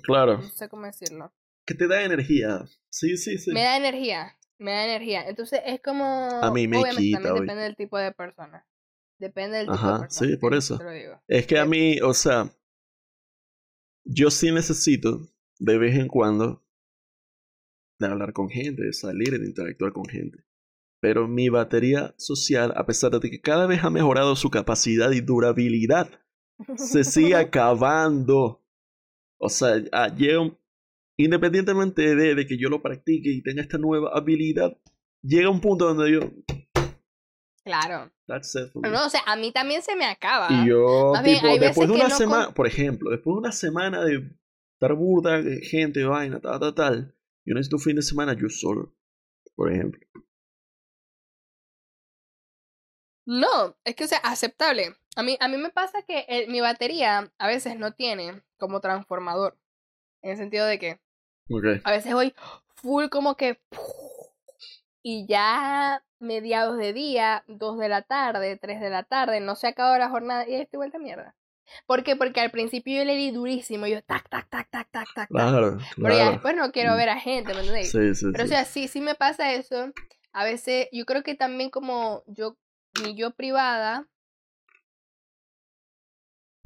claro. 0.03 0.38
no 0.38 0.50
sé 0.50 0.69
cómo 0.69 0.85
decirlo. 0.85 1.33
Que 1.65 1.75
te 1.75 1.88
da 1.88 2.03
energía. 2.03 2.65
Sí, 2.89 3.17
sí, 3.17 3.38
sí. 3.38 3.51
Me 3.51 3.61
da 3.63 3.77
energía, 3.77 4.38
me 4.57 4.71
da 4.71 4.85
energía. 4.85 5.27
Entonces 5.27 5.61
es 5.65 5.81
como, 5.81 6.03
A 6.05 6.51
mí 6.51 6.67
me 6.67 6.77
obviamente 6.77 7.01
quita, 7.01 7.17
también 7.17 7.33
oye. 7.35 7.41
depende 7.43 7.63
del 7.63 7.75
tipo 7.75 7.97
de 7.97 8.11
persona. 8.11 8.67
Depende 9.19 9.57
del 9.57 9.67
tipo 9.67 9.77
de 9.77 9.83
Ajá, 9.83 10.00
persona. 10.00 10.31
sí, 10.31 10.38
por 10.38 10.53
eso. 10.55 10.77
te 10.77 10.83
lo 10.83 10.91
digo. 10.91 11.21
Es 11.27 11.45
que 11.47 11.59
a 11.59 11.65
mí, 11.65 12.00
o 12.01 12.13
sea, 12.13 12.50
yo 14.03 14.31
sí 14.31 14.51
necesito 14.51 15.27
de 15.59 15.77
vez 15.77 15.95
en 15.95 16.07
cuando 16.07 16.63
de 18.00 18.07
hablar 18.07 18.33
con 18.33 18.50
gente, 18.50 18.81
de 18.83 18.93
salir, 18.93 19.39
de 19.39 19.45
interactuar 19.45 19.93
con 19.93 20.05
gente. 20.05 20.43
Pero 21.01 21.27
mi 21.27 21.50
batería 21.50 22.13
social, 22.17 22.72
a 22.75 22.86
pesar 22.86 23.12
de 23.12 23.29
que 23.29 23.41
cada 23.41 23.65
vez 23.65 23.84
ha 23.84 23.89
mejorado 23.89 24.36
su 24.36 24.50
capacidad 24.51 25.12
y 25.12 25.22
durabilidad, 25.22 26.10
se 26.77 27.03
sigue 27.03 27.36
acabando. 27.36 28.63
O 29.39 29.50
sea, 29.50 29.81
ah, 29.91 30.08
llega 30.15 30.39
un- 30.41 30.58
independientemente 31.17 32.15
de, 32.15 32.36
de 32.36 32.46
que 32.46 32.58
yo 32.58 32.70
lo 32.70 32.81
practique 32.81 33.31
y 33.31 33.41
tenga 33.41 33.62
esta 33.63 33.77
nueva 33.79 34.12
habilidad, 34.13 34.77
llega 35.24 35.50
un 35.50 35.60
punto 35.60 35.86
donde 35.93 36.12
yo, 36.12 36.20
Claro. 37.63 38.12
that's 38.27 38.55
it 38.55 38.72
for 38.72 38.81
me. 38.81 38.89
No, 38.89 39.05
o 39.05 39.10
sea, 39.10 39.22
a 39.27 39.36
mí 39.36 39.51
también 39.51 39.81
se 39.84 39.96
me 39.96 40.05
acaba. 40.05 40.48
Y 40.51 40.67
yo, 40.70 41.12
Más 41.13 41.24
tipo, 41.24 41.48
después 41.60 41.88
de 41.88 41.93
una 41.96 42.08
no 42.10 42.15
semana, 42.17 42.46
con- 42.46 42.53
por 42.55 42.67
ejemplo, 42.67 43.12
después 43.12 43.34
de 43.36 43.39
una 43.39 43.51
semana 43.51 44.03
de 44.03 44.31
estar 44.74 44.93
burda, 44.96 45.41
de 45.41 45.62
gente, 45.62 46.03
vaina, 46.03 46.39
tal, 46.39 46.60
tal, 46.60 46.74
tal. 46.75 47.15
Yo 47.46 47.53
necesito 47.55 47.75
un 47.77 47.81
fin 47.84 47.96
de 47.96 48.01
semana 48.01 48.34
yo 48.34 48.50
solo, 48.50 48.96
por 49.55 49.72
ejemplo. 49.72 50.00
No, 53.25 53.75
es 53.83 53.95
que, 53.95 54.05
o 54.05 54.07
sea, 54.07 54.19
aceptable. 54.19 54.95
A 55.15 55.23
mí, 55.23 55.37
a 55.39 55.47
mí 55.47 55.57
me 55.57 55.69
pasa 55.69 56.01
que 56.03 56.25
el- 56.27 56.47
mi 56.49 56.61
batería 56.61 57.31
a 57.37 57.47
veces 57.47 57.77
no 57.77 57.93
tiene 57.93 58.41
como 58.57 58.79
transformador. 58.81 59.57
En 60.21 60.31
el 60.31 60.37
sentido 60.37 60.65
de 60.65 60.79
que 60.79 60.99
Ok. 61.49 61.81
a 61.83 61.91
veces 61.91 62.13
voy 62.13 62.33
full 62.75 63.09
como 63.09 63.35
que... 63.35 63.59
Y 65.03 65.25
ya 65.27 66.03
mediados 66.19 66.77
de 66.77 66.93
día, 66.93 67.43
2 67.47 67.77
de 67.79 67.89
la 67.89 68.03
tarde, 68.03 68.57
3 68.57 68.79
de 68.79 68.89
la 68.91 69.03
tarde, 69.03 69.39
no 69.39 69.55
se 69.55 69.67
acabado 69.67 69.97
la 69.97 70.09
jornada 70.09 70.47
y 70.47 70.53
estoy 70.55 70.77
vuelta 70.77 70.99
mierda. 70.99 71.35
¿Por 71.87 72.03
qué? 72.03 72.15
Porque 72.15 72.39
al 72.41 72.51
principio 72.51 72.97
yo 72.99 73.05
le 73.05 73.15
di 73.15 73.31
durísimo, 73.31 73.87
yo 73.87 74.03
tac, 74.03 74.29
tac, 74.29 74.47
tac, 74.49 74.69
tac, 74.69 74.91
tac, 74.91 75.07
tac. 75.15 75.29
Claro, 75.29 75.77
Pero 75.95 76.09
ya 76.09 76.15
claro. 76.15 76.31
después 76.33 76.55
no 76.55 76.71
quiero 76.71 76.93
Mm. 76.93 76.97
ver 76.97 77.09
a 77.09 77.19
gente, 77.19 77.53
¿me 77.53 77.61
entendéis? 77.61 77.91
Sí, 77.91 78.13
sí, 78.13 78.25
Pero 78.31 78.43
o 78.43 78.47
sí. 78.47 78.49
sea, 78.49 78.65
sí, 78.65 78.87
sí 78.87 79.01
me 79.01 79.15
pasa 79.15 79.53
eso. 79.53 79.91
A 80.33 80.43
veces, 80.43 80.87
yo 80.91 81.05
creo 81.05 81.23
que 81.23 81.33
también 81.33 81.69
como 81.71 82.23
yo, 82.27 82.57
mi 83.03 83.15
yo 83.15 83.31
privada, 83.31 84.08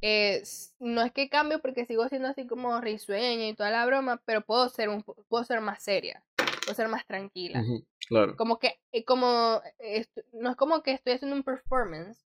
es, 0.02 0.76
no 0.80 1.02
es 1.02 1.12
que 1.12 1.30
cambio 1.30 1.62
porque 1.62 1.86
sigo 1.86 2.08
siendo 2.10 2.28
así 2.28 2.46
como 2.46 2.80
risueña 2.82 3.48
y 3.48 3.54
toda 3.56 3.72
la 3.72 3.86
broma, 3.86 4.22
pero 4.26 4.42
puedo 4.42 4.70
ser 4.70 4.90
un, 4.90 5.04
puedo 5.04 5.44
ser 5.44 5.62
más 5.62 5.82
seria, 5.84 6.24
puedo 6.64 6.76
ser 6.76 6.88
más 6.90 7.06
tranquila. 7.08 7.64
Claro. 8.08 8.36
Como 8.36 8.60
que, 8.60 8.80
eh, 8.92 9.04
como, 9.04 9.62
eh, 9.80 10.06
no 10.34 10.52
es 10.52 10.56
como 10.56 10.84
que 10.84 10.92
estoy 10.92 11.14
haciendo 11.14 11.36
un 11.36 11.44
performance, 11.44 12.24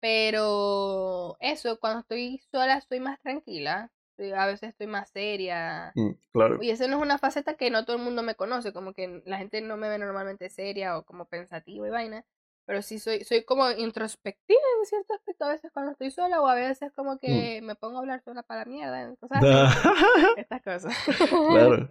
pero 0.00 1.36
eso, 1.40 1.78
cuando 1.80 2.00
estoy 2.00 2.40
sola 2.50 2.78
estoy 2.78 3.00
más 3.00 3.20
tranquila, 3.20 3.90
estoy- 4.10 4.32
a 4.32 4.46
veces 4.46 4.70
estoy 4.70 4.86
más 4.86 5.10
seria. 5.10 5.92
Mm, 5.94 6.12
Claro. 6.32 6.62
Y 6.62 6.68
esa 6.70 6.86
no 6.86 6.96
es 6.98 7.02
una 7.02 7.16
faceta 7.18 7.54
que 7.56 7.70
no 7.70 7.84
todo 7.86 7.96
el 7.96 8.02
mundo 8.02 8.22
me 8.22 8.34
conoce, 8.34 8.72
como 8.74 8.92
que 8.92 9.22
la 9.24 9.38
gente 9.38 9.60
no 9.62 9.76
me 9.78 9.88
ve 9.88 9.98
normalmente 9.98 10.50
seria 10.50 10.98
o 10.98 11.02
como 11.04 11.24
pensativa 11.26 11.86
y 11.86 11.90
vaina, 11.90 12.24
pero 12.66 12.82
sí 12.82 12.98
soy, 12.98 13.24
soy 13.24 13.44
como 13.44 13.70
introspectiva 13.70 14.60
en 14.80 14.86
cierto 14.86 15.14
aspecto 15.14 15.44
a 15.46 15.50
veces 15.52 15.70
cuando 15.72 15.92
estoy 15.92 16.10
sola 16.10 16.40
o 16.42 16.46
a 16.46 16.54
veces 16.54 16.92
como 16.94 17.18
que 17.18 17.60
me 17.62 17.76
pongo 17.76 17.96
a 17.96 18.00
hablar 18.00 18.22
sola 18.22 18.42
para 18.42 18.60
la 18.60 18.66
mierda, 18.66 19.16
cosas 19.16 19.44
así, 19.44 19.70
estas 20.36 20.62
cosas. 20.62 20.94
Claro. 21.50 21.88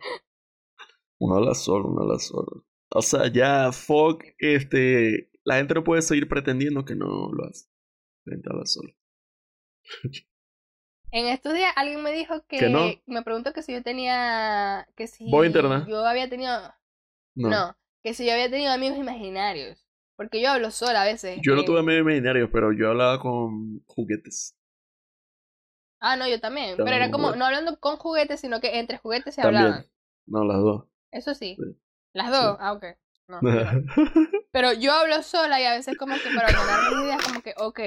Uno 1.20 1.36
habla 1.38 1.54
solo, 1.56 1.90
uno 1.90 2.02
habla 2.04 2.20
solo. 2.20 2.66
O 2.90 3.02
sea, 3.02 3.32
ya, 3.32 3.72
fuck, 3.72 4.24
este, 4.38 5.32
la 5.44 5.56
gente 5.58 5.74
no 5.74 5.84
puede 5.84 6.02
seguir 6.02 6.28
pretendiendo 6.28 6.86
que 6.86 6.96
no 6.96 7.06
lo 7.32 7.46
hace. 7.50 7.68
La 8.26 8.36
gente 8.36 8.50
habla 8.52 8.66
solo. 8.66 8.90
En 11.12 11.28
estos 11.28 11.54
días 11.54 11.72
alguien 11.78 12.04
me 12.04 12.12
dijo 12.12 12.46
que, 12.46 12.58
¿Que 12.58 12.70
no? 12.70 12.88
me 13.06 13.22
preguntó 13.22 13.54
que 13.54 13.62
si 13.64 13.72
yo 13.72 13.82
tenía, 13.82 14.86
que 14.98 15.08
si 15.08 15.32
¿Voz 15.32 15.46
interna? 15.46 15.86
yo 15.88 16.06
había 16.06 16.30
tenido, 16.30 16.52
No. 17.36 17.50
no, 17.50 17.78
que 18.04 18.14
si 18.14 18.26
yo 18.26 18.34
había 18.34 18.50
tenido 18.50 18.74
amigos 18.74 18.98
imaginarios, 18.98 19.85
porque 20.16 20.42
yo 20.42 20.50
hablo 20.52 20.72
sola 20.72 21.04
a 21.04 21.06
veces. 21.06 21.40
Yo 21.44 21.56
no 21.56 21.62
eh, 21.62 21.66
tuve 21.66 21.80
amigos 21.80 22.02
imaginarios, 22.02 22.50
pero 22.52 22.72
yo 22.74 22.90
hablaba 22.90 23.20
con 23.20 23.80
juguetes. 23.86 24.56
Ah, 26.00 26.16
no, 26.16 26.28
yo 26.28 26.40
también, 26.40 26.76
pero 26.78 26.90
era 26.90 27.10
como, 27.10 27.26
juguetes. 27.26 27.40
no 27.40 27.46
hablando 27.46 27.80
con 27.80 27.98
juguetes, 27.98 28.40
sino 28.40 28.60
que 28.62 28.80
entre 28.80 28.98
juguetes 28.98 29.36
se 29.36 29.42
hablaban. 29.42 29.86
No, 30.28 30.44
las 30.44 30.58
dos. 30.58 30.86
Eso 31.12 31.34
sí. 31.34 31.56
Sí. 31.60 31.80
Las 32.14 32.32
dos, 32.32 32.58
ah, 32.60 32.74
ok. 32.74 32.86
No. 33.28 33.40
Pero 34.52 34.72
yo 34.74 34.94
hablo 34.94 35.24
sola 35.24 35.60
y 35.60 35.66
a 35.66 35.74
veces 35.74 35.98
como 35.98 36.16
que 36.16 36.30
para 36.36 36.48
ordenar 36.48 36.92
mis 36.92 37.06
ideas 37.06 37.24
como 37.24 37.42
que, 37.42 37.54
ok, 37.58 37.80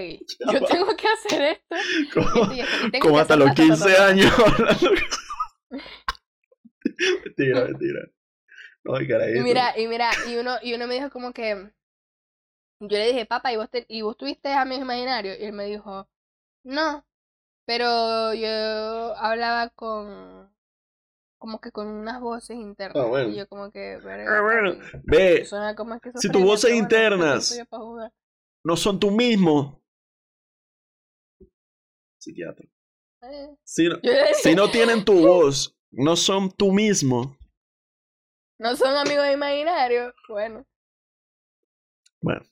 yo 0.52 0.64
tengo 0.66 0.96
que 0.96 1.06
hacer 1.08 1.42
esto. 1.42 1.76
y 2.00 2.08
como 2.12 2.26
esto 2.26 2.52
y 2.54 2.60
esto, 2.60 2.86
y 2.86 2.90
tengo 2.90 3.02
como 3.04 3.14
que 3.14 3.20
hasta 3.20 3.36
los 3.36 3.48
ta, 3.48 3.54
ta, 3.54 3.56
ta, 3.56 3.62
15 3.62 3.84
ta, 3.88 3.96
ta. 3.96 4.06
años 4.08 4.32
hablando. 4.38 4.90
mentira, 7.24 7.64
mentira. 7.66 8.00
No, 8.84 9.00
Y 9.00 9.08
carajito. 9.08 9.42
mira, 9.42 9.78
y 9.78 9.86
mira, 9.86 10.10
y 10.28 10.36
uno, 10.36 10.56
y 10.62 10.74
uno 10.74 10.86
me 10.86 10.94
dijo 10.94 11.10
como 11.10 11.32
que, 11.32 11.70
yo 12.80 12.88
le 12.98 13.06
dije, 13.08 13.26
papá, 13.26 13.52
¿y 13.52 13.56
vos, 13.56 13.70
te- 13.70 13.86
¿y 13.88 14.02
vos 14.02 14.16
tuviste 14.16 14.52
amigos 14.52 14.84
imaginarios? 14.84 15.38
Y 15.40 15.44
él 15.44 15.52
me 15.52 15.64
dijo, 15.66 16.08
no, 16.64 17.04
pero 17.66 18.34
yo 18.34 18.48
hablaba 19.16 19.68
con, 19.70 20.50
como 21.38 21.60
que 21.60 21.72
con 21.72 21.86
unas 21.88 22.20
voces 22.20 22.56
internas. 22.56 23.04
Ah, 23.04 23.08
bueno. 23.08 23.30
Y 23.30 23.36
yo 23.36 23.48
como 23.48 23.70
que, 23.70 23.98
Ah, 24.28 24.40
bueno. 24.42 24.74
Ve, 25.04 25.44
suena 25.44 25.74
como 25.74 25.98
si 26.20 26.28
tus 26.28 26.42
voces 26.42 26.70
pero 26.70 26.76
bueno, 26.76 26.88
¿qué 26.88 26.94
internas 26.96 27.60
no 28.64 28.76
son 28.76 28.98
tú 29.00 29.10
mismo. 29.10 29.80
Psiquiatra. 32.18 32.66
Eh, 33.22 33.56
Si 33.64 33.88
no, 33.88 33.96
si 34.34 34.54
no 34.54 34.70
tienen 34.70 35.04
tu 35.04 35.14
voz, 35.26 35.76
no 35.90 36.16
son 36.16 36.50
tú 36.50 36.72
mismo. 36.72 37.36
no 38.58 38.76
son 38.76 38.96
amigos 38.96 39.26
imaginarios, 39.32 40.14
bueno. 40.28 40.64
Bueno, 42.20 42.44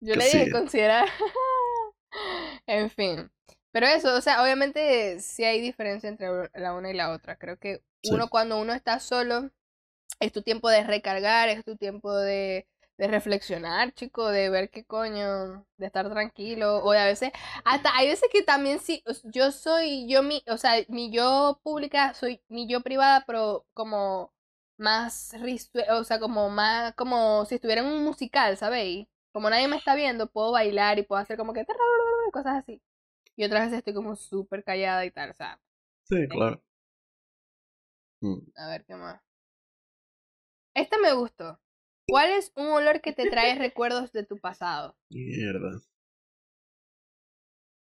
Yo 0.00 0.14
le 0.14 0.24
dije 0.24 0.44
sí. 0.46 0.50
considerar. 0.50 1.08
en 2.66 2.90
fin. 2.90 3.30
Pero 3.72 3.86
eso, 3.86 4.14
o 4.16 4.20
sea, 4.20 4.42
obviamente 4.42 5.20
sí 5.20 5.44
hay 5.44 5.60
diferencia 5.60 6.08
entre 6.08 6.28
la 6.54 6.74
una 6.74 6.90
y 6.90 6.94
la 6.94 7.10
otra. 7.12 7.36
Creo 7.36 7.58
que 7.58 7.82
Sí. 8.02 8.10
uno 8.12 8.28
cuando 8.28 8.60
uno 8.60 8.72
está 8.72 9.00
solo, 9.00 9.50
es 10.20 10.32
tu 10.32 10.42
tiempo 10.42 10.68
de 10.70 10.84
recargar, 10.84 11.48
es 11.48 11.64
tu 11.64 11.76
tiempo 11.76 12.14
de, 12.16 12.66
de 12.98 13.08
reflexionar, 13.08 13.92
chico, 13.94 14.28
de 14.30 14.50
ver 14.50 14.70
qué 14.70 14.84
coño, 14.84 15.66
de 15.78 15.86
estar 15.86 16.10
tranquilo. 16.10 16.78
O 16.84 16.92
de 16.92 16.98
a 17.00 17.06
veces, 17.06 17.32
hasta 17.64 17.96
hay 17.96 18.08
veces 18.08 18.28
que 18.32 18.42
también 18.42 18.80
sí, 18.80 19.02
yo 19.24 19.52
soy 19.52 20.08
yo 20.08 20.22
mi, 20.22 20.42
o 20.48 20.58
sea, 20.58 20.74
mi 20.88 21.10
yo 21.12 21.60
pública, 21.62 22.14
soy 22.14 22.42
mi 22.48 22.68
yo 22.68 22.82
privada, 22.82 23.24
pero 23.26 23.66
como 23.74 24.32
más 24.78 25.34
o 25.90 26.04
sea, 26.04 26.20
como 26.20 26.50
más, 26.50 26.94
como 26.94 27.44
si 27.46 27.56
estuviera 27.56 27.82
en 27.82 27.88
un 27.88 28.04
musical, 28.04 28.56
¿sabéis? 28.56 29.06
Como 29.32 29.50
nadie 29.50 29.68
me 29.68 29.76
está 29.76 29.94
viendo, 29.94 30.30
puedo 30.30 30.52
bailar 30.52 30.98
y 30.98 31.02
puedo 31.02 31.20
hacer 31.20 31.36
como 31.36 31.52
que 31.52 31.64
cosas 32.32 32.56
así. 32.62 32.82
Y 33.36 33.44
otras 33.44 33.66
veces 33.66 33.78
estoy 33.78 33.94
como 33.94 34.16
súper 34.16 34.64
callada 34.64 35.04
y 35.04 35.10
tal, 35.10 35.30
o 35.30 35.34
sea, 35.34 35.60
sí, 36.04 36.26
claro. 36.28 36.62
Mm, 38.20 38.38
a 38.56 38.68
ver 38.68 38.84
qué 38.84 38.94
más. 38.96 39.22
Este 40.74 40.98
me 40.98 41.12
gustó. 41.12 41.60
¿Cuál 42.06 42.30
es 42.30 42.52
un 42.56 42.66
olor 42.66 43.00
que 43.00 43.12
te 43.12 43.28
trae 43.30 43.54
recuerdos 43.58 44.12
de 44.12 44.24
tu 44.24 44.38
pasado? 44.38 44.96
Mierda. 45.10 45.80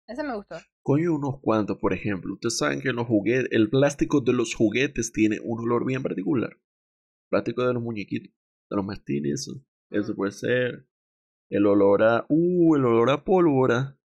Ese 0.08 0.22
me 0.22 0.34
gustó. 0.36 0.56
Coño, 0.82 1.14
unos 1.14 1.40
cuantos, 1.40 1.78
por 1.78 1.92
ejemplo. 1.92 2.34
Ustedes 2.34 2.58
saben 2.58 2.80
que 2.80 2.92
los 2.92 3.06
juguetes, 3.06 3.48
el 3.52 3.70
plástico 3.70 4.20
de 4.20 4.32
los 4.32 4.54
juguetes 4.54 5.12
tiene 5.12 5.38
un 5.42 5.60
olor 5.60 5.86
bien 5.86 6.02
particular. 6.02 6.58
Plástico 7.30 7.66
de 7.66 7.72
los 7.72 7.82
muñequitos, 7.82 8.32
de 8.68 8.76
los 8.76 8.84
mastines, 8.84 9.40
eso. 9.40 9.64
Eso 9.90 10.12
Mm. 10.12 10.16
puede 10.16 10.32
ser. 10.32 10.86
El 11.52 11.66
olor 11.66 12.02
a. 12.02 12.25
Uh, 12.30 12.76
el 12.76 12.85
olor 12.87 13.11
a 13.11 13.25
pólvora. 13.25 13.99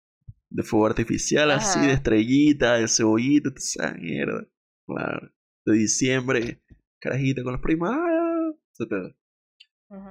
De 0.50 0.62
fuego 0.62 0.86
artificial, 0.86 1.50
así, 1.50 1.80
de 1.80 1.92
estrellita, 1.92 2.74
de 2.74 2.88
cebollita, 2.88 3.50
esa 3.56 3.92
mierda. 3.94 4.46
Claro. 4.86 5.32
De 5.64 5.74
diciembre, 5.74 6.62
carajita 7.00 7.42
con 7.42 7.52
las 7.52 7.62
primas. 7.62 7.92
¡ah! 7.92 8.52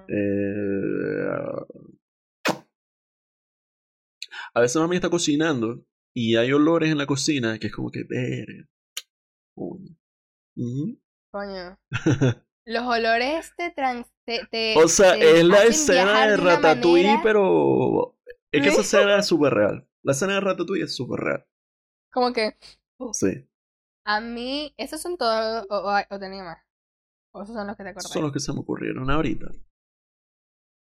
Eh, 0.07 1.27
a 4.53 4.61
veces 4.61 4.81
mami 4.81 4.95
está 4.95 5.09
cocinando 5.09 5.85
y 6.13 6.35
hay 6.37 6.51
olores 6.53 6.89
en 6.89 6.97
la 6.97 7.05
cocina 7.05 7.59
que 7.59 7.67
es 7.67 7.73
como 7.73 7.91
que 7.91 8.03
verga. 8.03 8.67
coño". 11.31 11.77
Los 12.65 12.83
olores 12.83 13.53
te 13.57 13.71
trans... 13.71 14.07
Te, 14.25 14.45
te- 14.47 14.75
O 14.75 14.87
sea, 14.87 15.13
te 15.13 15.39
es 15.39 15.45
la 15.45 15.63
escena 15.63 16.27
de 16.27 16.37
Ratatouille, 16.37 17.03
manera 17.03 17.21
pero 17.23 18.17
es 18.51 18.63
que 18.63 18.69
esa 18.69 18.81
escena 18.81 19.19
es 19.19 19.27
súper 19.27 19.53
real. 19.53 19.87
La 20.01 20.13
escena 20.13 20.33
de 20.35 20.41
Ratatouille 20.41 20.85
es 20.85 20.95
súper 20.95 21.19
real. 21.19 21.47
Como 22.11 22.33
que... 22.33 22.57
Sí. 23.13 23.47
A 24.05 24.19
mí... 24.19 24.73
¿Esos 24.77 25.01
son 25.01 25.17
todos 25.17 25.67
o, 25.69 25.75
o, 25.77 25.95
o 26.09 26.19
tenía 26.19 26.43
más? 26.43 26.63
¿O 27.33 27.43
esos 27.43 27.55
son 27.55 27.67
los 27.67 27.77
que 27.77 27.83
te 27.83 27.89
acordás? 27.89 28.11
Son 28.11 28.23
los 28.23 28.31
que 28.31 28.39
se 28.39 28.51
me 28.53 28.61
ocurrieron 28.61 29.11
ahorita. 29.11 29.47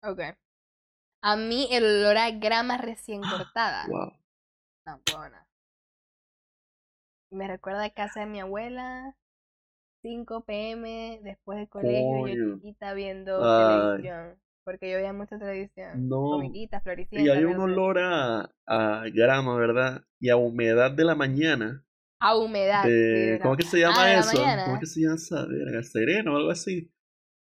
Ok. 0.02 0.20
A 1.22 1.37
mí 1.37 1.68
el 1.70 1.84
olor 1.84 2.16
a 2.18 2.30
grama 2.30 2.76
recién 2.78 3.22
cortada. 3.22 3.87
Wow. 3.88 4.12
No, 4.87 5.00
buena. 5.14 5.46
Me 7.30 7.46
recuerda 7.46 7.84
a 7.84 7.90
casa 7.90 8.20
de 8.20 8.26
mi 8.26 8.40
abuela. 8.40 9.16
5 10.02 10.45
pm 10.45 11.21
después 11.23 11.59
del 11.59 11.69
colegio, 11.69 12.02
yo 12.02 12.21
Coño. 12.21 12.54
chiquita 12.57 12.95
viendo 12.95 13.40
Ay. 13.42 14.02
televisión. 14.02 14.38
Porque 14.64 14.90
yo 14.90 14.97
veía 14.99 15.12
mucha 15.12 15.38
televisión. 15.38 16.09
No. 16.09 16.21
Comiquitas, 16.23 16.83
Y 17.11 17.28
hay 17.28 17.45
un 17.45 17.59
olor 17.61 17.99
a, 17.99 18.50
a 18.66 19.04
grama, 19.12 19.57
¿verdad? 19.57 20.04
Y 20.21 20.28
a 20.28 20.37
humedad 20.37 20.90
de 20.92 21.04
la 21.04 21.14
mañana. 21.14 21.85
A 22.21 22.37
humedad. 22.37 22.85
sí, 22.85 22.90
de- 22.90 23.30
¿verdad? 23.33 23.42
¿Cómo 23.42 23.57
que 23.57 23.62
se 23.64 23.78
llama 23.80 23.97
Ah, 24.04 24.19
eso? 24.19 24.38
¿Cómo 24.66 24.78
que 24.80 24.87
se 24.87 25.00
llama 25.00 25.14
esa 25.16 25.47
verga? 25.47 25.83
Sereno 25.83 26.35
o 26.35 26.37
algo 26.37 26.50
así. 26.50 26.92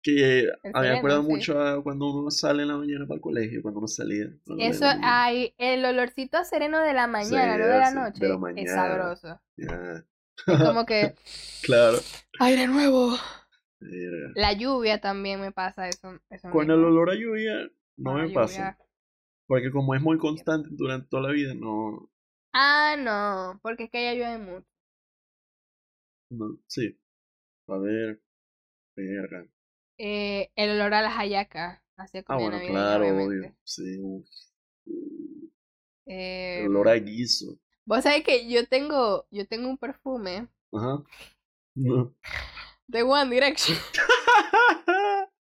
Que 0.02 0.48
a 0.72 0.80
mí 0.82 0.88
me 0.88 0.94
acuerdo 0.98 1.18
sereno, 1.18 1.22
sí. 1.22 1.28
mucho 1.28 1.60
a 1.60 1.82
cuando 1.82 2.10
uno 2.12 2.30
sale 2.30 2.62
en 2.62 2.68
la 2.68 2.76
mañana 2.76 3.06
para 3.06 3.16
el 3.16 3.20
colegio, 3.22 3.62
cuando 3.62 3.78
uno 3.80 3.88
salía. 3.88 4.26
cuando 4.44 4.64
Eso 4.64 4.86
hay 5.02 5.54
el 5.58 5.84
olorcito 5.84 6.42
sereno 6.44 6.80
de 6.80 6.92
la 6.94 7.06
mañana, 7.06 7.56
Sí, 7.56 7.58
no 7.58 7.66
de 7.66 7.78
la 7.78 7.92
sí, 7.92 7.94
de 7.94 8.00
noche. 8.00 8.28
la 8.28 8.34
Es 8.34 8.40
mañana. 8.40 8.74
sabroso. 8.74 9.40
Ya. 9.56 10.04
Es 10.46 10.60
como 10.60 10.86
que, 10.86 11.14
Claro. 11.62 11.98
aire 12.38 12.66
nuevo. 12.66 13.16
La 14.34 14.52
lluvia 14.52 15.00
también 15.00 15.40
me 15.40 15.52
pasa 15.52 15.88
eso. 15.88 16.18
eso 16.28 16.48
Con 16.48 16.70
el 16.70 16.84
olor 16.84 17.10
a 17.10 17.16
lluvia 17.16 17.68
no 17.96 18.14
la 18.14 18.22
me 18.22 18.28
pasa. 18.28 18.76
Porque 19.48 19.70
como 19.72 19.94
es 19.94 20.02
muy 20.02 20.18
constante 20.18 20.68
durante 20.72 21.08
toda 21.08 21.24
la 21.24 21.32
vida, 21.32 21.54
no, 21.54 22.10
Ah, 22.54 22.96
no, 22.98 23.58
porque 23.62 23.84
es 23.84 23.90
que 23.90 24.10
ella 24.10 24.14
llueve 24.14 24.38
mucho. 24.38 24.66
no 26.30 26.58
sí. 26.66 26.98
A 27.68 27.78
ver. 27.78 28.20
Verga. 28.96 29.46
Eh, 29.98 30.50
el 30.56 30.70
olor 30.72 30.92
a 30.94 31.00
las 31.02 31.14
hallacas. 31.16 31.80
Hacia 31.96 32.22
Ah, 32.26 32.36
comida 32.36 32.48
bueno, 32.48 32.60
navideña, 32.60 32.88
claro, 32.88 33.06
obvio. 33.26 33.54
Sí, 33.64 33.98
uf. 34.00 34.26
Eh, 36.06 36.64
El 36.64 36.68
olor 36.68 36.88
a 36.88 36.94
guiso. 36.94 37.58
Vos 37.84 38.02
sabés 38.02 38.22
que 38.24 38.48
yo 38.48 38.66
tengo, 38.66 39.26
yo 39.30 39.46
tengo 39.46 39.68
un 39.68 39.78
perfume 39.78 40.48
Ajá. 40.72 41.02
No. 41.74 42.14
de 42.88 43.02
One 43.02 43.30
Direction. 43.30 43.78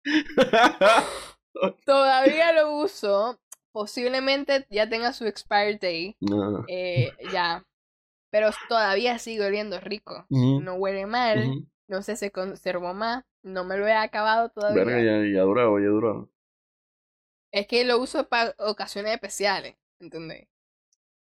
Todavía 1.84 2.52
lo 2.52 2.78
uso. 2.78 3.38
Posiblemente 3.72 4.66
ya 4.70 4.88
tenga 4.88 5.12
su 5.12 5.26
expire 5.26 5.78
day. 5.78 6.16
no. 6.20 6.64
eh, 6.68 7.12
ya. 7.32 7.64
Pero 8.30 8.50
todavía 8.68 9.18
sigue 9.18 9.44
oliendo 9.44 9.80
rico. 9.80 10.26
No 10.28 10.74
huele 10.74 11.06
mal. 11.06 11.66
No 11.88 12.02
sé, 12.02 12.16
se 12.16 12.30
conservó 12.30 12.92
más. 12.92 13.24
No 13.42 13.64
me 13.64 13.78
lo 13.78 13.86
he 13.86 13.92
acabado 13.94 14.50
todavía. 14.50 14.84
Verga, 14.84 15.02
ya, 15.02 15.34
ya 15.34 15.42
durado, 15.42 15.78
ya 15.78 15.86
durado. 15.86 16.30
Es 17.52 17.66
que 17.66 17.84
lo 17.84 17.98
uso 17.98 18.28
para 18.28 18.54
ocasiones 18.58 19.12
especiales. 19.14 19.76
¿Entendés? 20.00 20.48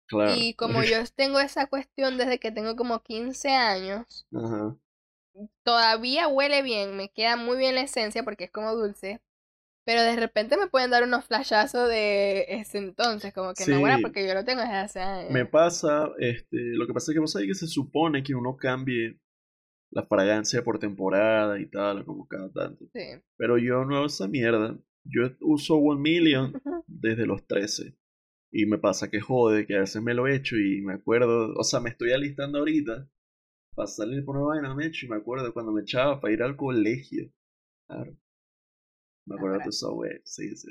Claro. 0.08 0.34
Y 0.36 0.54
como 0.54 0.84
yo 0.84 0.98
tengo 1.16 1.40
esa 1.40 1.68
cuestión 1.68 2.18
desde 2.18 2.40
que 2.40 2.52
tengo 2.52 2.76
como 2.76 3.02
15 3.02 3.50
años, 3.50 4.28
todavía 5.64 6.28
huele 6.28 6.62
bien, 6.62 6.96
me 6.96 7.10
queda 7.10 7.36
muy 7.36 7.58
bien 7.58 7.76
la 7.76 7.82
esencia 7.82 8.24
porque 8.24 8.46
es 8.46 8.52
como 8.52 8.74
dulce, 8.76 9.22
pero 9.86 10.02
de 10.02 10.16
repente 10.16 10.58
me 10.58 10.68
pueden 10.68 10.92
dar 10.92 11.04
unos 11.04 11.26
flashazos 11.26 11.90
de 11.90 12.46
ese 12.50 12.78
entonces, 12.80 13.34
como 13.34 13.54
que 13.54 13.66
no 13.68 13.80
bueno 13.80 13.98
Sí. 13.98 14.02
porque 14.04 14.28
yo 14.28 14.34
lo 14.34 14.44
tengo 14.46 14.62
desde 14.62 14.76
hace 14.76 15.00
años. 15.00 15.32
Me 15.32 15.46
pasa, 15.46 16.10
este, 16.20 16.58
lo 16.76 16.88
que 16.88 16.94
pasa 16.94 17.12
es 17.12 17.16
que 17.16 17.20
vos 17.20 17.32
sabés 17.32 17.48
que 17.48 17.56
se 17.56 17.68
supone 17.68 18.24
que 18.24 18.34
uno 18.36 18.56
cambie 18.58 19.20
la 19.92 20.04
fragancia 20.06 20.64
por 20.64 20.80
temporada 20.80 21.60
y 21.60 21.68
tal, 21.68 22.04
como 22.06 22.28
cada 22.28 22.52
tanto. 22.52 22.86
Sí. 22.94 23.22
Pero 23.38 23.58
yo 23.58 23.86
no 23.86 23.98
hago 23.98 24.06
esa 24.08 24.28
mierda. 24.28 24.78
Yo 25.04 25.30
uso 25.42 25.76
One 25.76 26.02
Million 26.02 26.60
desde 26.88 27.26
los 27.28 27.46
13. 27.46 27.96
Y 28.58 28.66
me 28.68 28.78
pasa 28.78 29.10
que 29.10 29.20
jode, 29.20 29.68
que 29.68 29.76
a 29.76 29.82
veces 29.82 30.02
me 30.02 30.14
lo 30.14 30.30
echo 30.30 30.56
y 30.56 30.80
me 30.80 30.94
acuerdo, 30.94 31.54
o 31.58 31.64
sea, 31.66 31.82
me 31.82 31.90
estoy 31.90 32.14
alistando 32.14 32.60
ahorita 32.60 33.06
para 33.76 33.88
salir 33.88 34.24
por 34.24 34.38
una 34.38 34.46
vaina, 34.46 34.74
me 34.74 34.86
echo 34.86 35.06
y 35.06 35.10
me 35.10 35.18
acuerdo 35.18 35.54
cuando 35.54 35.74
me 35.74 35.82
echaba 35.82 36.22
para 36.22 36.34
ir 36.34 36.42
al 36.42 36.56
colegio. 36.56 37.30
Claro. 37.86 38.16
Me 39.26 39.36
acuerdo 39.36 39.58
de 39.58 39.66
esa 39.68 39.90
wea, 39.92 40.22
sí, 40.24 40.56
sí. 40.56 40.70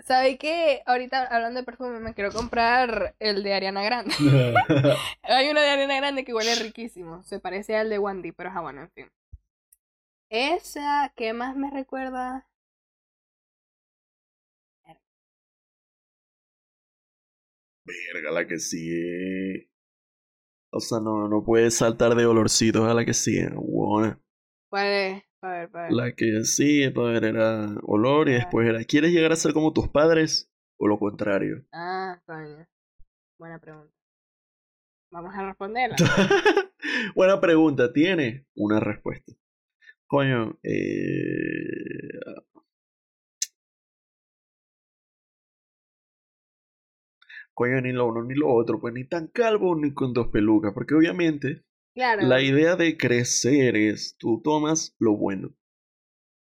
¿Sabéis 0.00 0.38
que 0.38 0.82
ahorita 0.84 1.24
hablando 1.24 1.60
de 1.60 1.64
perfume 1.64 2.00
me 2.00 2.12
quiero 2.12 2.32
comprar 2.32 3.16
el 3.18 3.42
de 3.42 3.54
Ariana 3.54 3.82
Grande? 3.82 4.14
Hay 5.22 5.48
uno 5.48 5.60
de 5.62 5.70
Ariana 5.70 5.96
Grande 5.96 6.22
que 6.22 6.34
huele 6.34 6.54
riquísimo, 6.56 7.22
se 7.22 7.40
parece 7.40 7.76
al 7.76 7.88
de 7.88 7.98
Wandy, 7.98 8.32
pero 8.32 8.50
ah, 8.52 8.60
bueno, 8.60 8.82
en 8.82 8.90
fin. 8.90 9.08
Esa, 10.28 11.14
¿qué 11.16 11.32
más 11.32 11.56
me 11.56 11.70
recuerda? 11.70 12.46
Verga, 18.12 18.30
la 18.30 18.46
que 18.46 18.58
sigue. 18.58 19.70
O 20.72 20.80
sea, 20.80 21.00
no, 21.00 21.28
no 21.28 21.44
puedes 21.44 21.76
saltar 21.76 22.14
de 22.14 22.26
olorcitos 22.26 22.88
a 22.88 22.94
la 22.94 23.04
que 23.04 23.14
sigue, 23.14 23.50
buena. 23.54 24.20
¿Cuál 24.70 24.86
es? 24.86 25.22
A 25.42 25.50
ver, 25.50 25.70
a 25.72 25.82
ver. 25.82 25.92
La 25.92 26.12
que 26.14 26.44
sigue, 26.44 26.90
pues, 26.92 27.20
era 27.22 27.74
olor 27.82 28.28
y 28.28 28.34
después 28.34 28.68
era, 28.68 28.84
¿quieres 28.84 29.10
llegar 29.10 29.32
a 29.32 29.36
ser 29.36 29.52
como 29.52 29.72
tus 29.72 29.88
padres 29.88 30.50
o 30.78 30.86
lo 30.86 30.98
contrario? 30.98 31.64
Ah, 31.72 32.20
coño. 32.26 32.66
Buena 33.38 33.58
pregunta. 33.58 33.92
Vamos 35.10 35.34
a 35.34 35.46
responderla. 35.46 35.96
Buena 37.16 37.40
pregunta, 37.40 37.92
tiene 37.92 38.46
una 38.54 38.78
respuesta. 38.78 39.32
Coño, 40.06 40.58
eh... 40.62 42.20
Coño, 47.60 47.78
ni 47.82 47.92
lo 47.92 48.06
uno 48.08 48.24
ni 48.24 48.34
lo 48.34 48.48
otro, 48.54 48.80
pues 48.80 48.94
ni 48.94 49.04
tan 49.04 49.26
calvo 49.26 49.76
ni 49.76 49.92
con 49.92 50.14
dos 50.14 50.28
pelucas, 50.28 50.72
porque 50.72 50.94
obviamente 50.94 51.62
Claro. 51.94 52.22
la 52.26 52.40
idea 52.40 52.74
de 52.74 52.96
crecer 52.96 53.76
es 53.76 54.16
tú 54.16 54.40
tomas 54.42 54.96
lo 54.98 55.14
bueno 55.14 55.54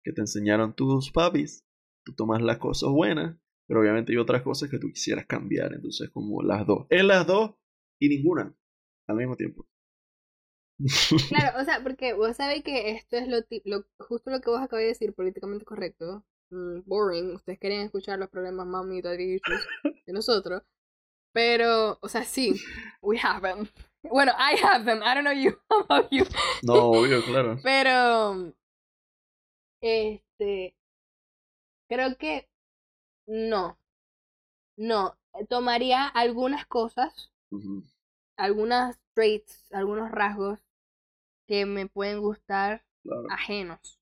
que 0.03 0.13
te 0.13 0.21
enseñaron 0.21 0.75
tus 0.75 1.10
papis, 1.12 1.65
tú 2.06 2.13
tomas 2.13 2.43
las 2.43 2.60
cosas 2.60 2.91
buenas, 2.91 3.36
pero 3.67 3.80
obviamente 3.80 4.12
hay 4.12 4.19
otras 4.19 4.43
cosas 4.43 4.69
que 4.69 4.77
tú 4.77 4.89
quisieras 4.89 5.25
cambiar, 5.25 5.73
entonces 5.73 6.12
como 6.12 6.43
las 6.43 6.67
dos. 6.67 6.86
Es 6.91 7.03
las 7.03 7.25
dos 7.25 7.56
y 7.99 8.10
ninguna 8.10 8.56
al 9.08 9.15
mismo 9.15 9.36
tiempo. 9.36 9.65
Claro, 11.30 11.60
o 11.60 11.63
sea, 11.65 11.82
porque 11.82 12.13
vos 12.13 12.38
sabéis 12.38 12.63
que 12.63 12.91
esto 12.91 13.17
es 13.17 13.27
lo, 13.27 13.38
lo 13.65 13.86
justo 13.97 14.30
lo 14.30 14.39
que 14.39 14.51
vos 14.51 14.62
acabáis 14.62 14.86
de 14.86 14.89
decir, 14.89 15.15
políticamente 15.15 15.65
correcto. 15.65 16.23
Mm, 16.51 16.82
boring. 16.86 17.34
Ustedes 17.34 17.58
querían 17.58 17.82
escuchar 17.82 18.19
los 18.19 18.30
problemas 18.30 18.67
daddy 19.03 19.34
issues 19.34 19.67
de 20.06 20.13
nosotros. 20.13 20.62
Pero, 21.38 22.00
o 22.02 22.10
sea, 22.10 22.23
sí, 22.23 22.56
we 23.00 23.19
have 23.19 23.47
them. 23.47 23.67
Bueno, 24.10 24.32
I 24.39 24.58
have 24.63 24.86
them. 24.86 25.04
I 25.04 25.13
don't 25.13 25.23
know 25.23 25.32
you. 25.32 25.56
About 25.69 26.10
you? 26.10 26.26
No, 26.63 26.89
obvio, 26.89 27.21
claro. 27.23 27.60
Pero, 27.62 28.54
este, 29.80 30.76
creo 31.88 32.17
que 32.17 32.50
no. 33.28 33.78
No. 34.80 35.15
Tomaría 35.47 36.08
algunas 36.08 36.65
cosas 36.65 37.32
algunas 38.36 39.00
traits, 39.13 39.71
algunos 39.71 40.10
rasgos 40.10 40.60
que 41.47 41.67
me 41.67 41.88
pueden 41.88 42.19
gustar 42.19 42.84
claro. 43.04 43.28
ajenos 43.30 44.00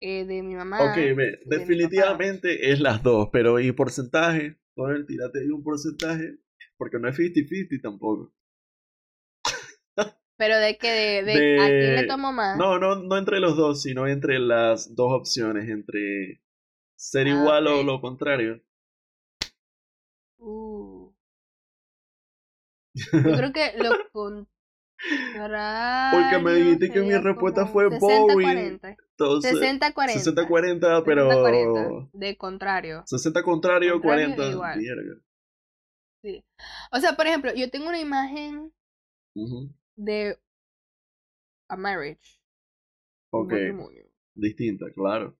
eh, 0.00 0.24
de 0.24 0.42
mi 0.44 0.54
mamá. 0.54 0.78
Ok, 0.82 0.96
mi 1.16 1.24
definitivamente 1.46 2.70
es 2.70 2.78
las 2.78 3.02
dos, 3.02 3.30
pero 3.32 3.58
¿y 3.58 3.72
porcentaje? 3.72 4.56
A 4.76 4.82
ver, 4.82 5.06
tírate 5.06 5.50
un 5.52 5.62
porcentaje, 5.62 6.38
porque 6.76 6.98
no 6.98 7.08
es 7.08 7.16
50-50 7.16 7.80
tampoco. 7.82 8.32
Pero 10.36 10.58
de 10.58 10.76
que 10.78 10.90
de, 10.90 11.22
de, 11.22 11.60
a 11.60 11.66
quién 11.68 11.94
le 11.94 12.02
De- 12.02 12.08
tomo 12.08 12.32
más. 12.32 12.58
No, 12.58 12.78
no, 12.78 12.96
no 12.96 13.16
entre 13.16 13.38
los 13.40 13.56
dos, 13.56 13.82
sino 13.82 14.08
entre 14.08 14.38
las 14.40 14.94
dos 14.94 15.12
opciones, 15.12 15.68
entre 15.68 16.40
ser 16.96 17.28
Ah, 17.28 17.30
igual 17.30 17.66
o 17.68 17.80
ok. 17.80 17.86
lo 17.86 18.00
contrario. 18.00 18.60
Uh. 20.38 21.12
Yo 22.94 23.36
creo 23.36 23.52
que 23.52 23.72
lo 23.78 23.90
contrario. 24.12 24.48
Porque 26.12 26.38
me 26.44 26.54
dijiste 26.54 26.90
que 26.92 27.00
mi 27.02 27.16
respuesta 27.16 27.66
fue 27.66 27.84
60, 27.90 28.00
Bowie. 28.00 28.44
40. 28.46 28.96
Entonces, 29.18 29.54
60-40. 29.54 29.92
60-40, 29.94 31.02
pero 31.04 31.28
60-40, 31.30 32.10
De 32.12 32.36
contrario. 32.36 33.02
60 33.06 33.42
contrario, 33.42 33.92
Contrario 34.00 34.26
40. 34.36 34.50
igual. 34.50 34.78
Mierda. 34.80 35.20
Sí. 36.24 36.42
O 36.90 37.00
sea, 37.00 37.16
por 37.16 37.26
ejemplo, 37.26 37.52
yo 37.54 37.70
tengo 37.70 37.88
una 37.88 38.00
imagen 38.00 38.72
de 39.96 40.38
a 41.68 41.76
marriage. 41.76 42.40
Ok, 43.30 43.50
matrimonio. 43.52 44.04
distinta, 44.34 44.86
claro. 44.94 45.36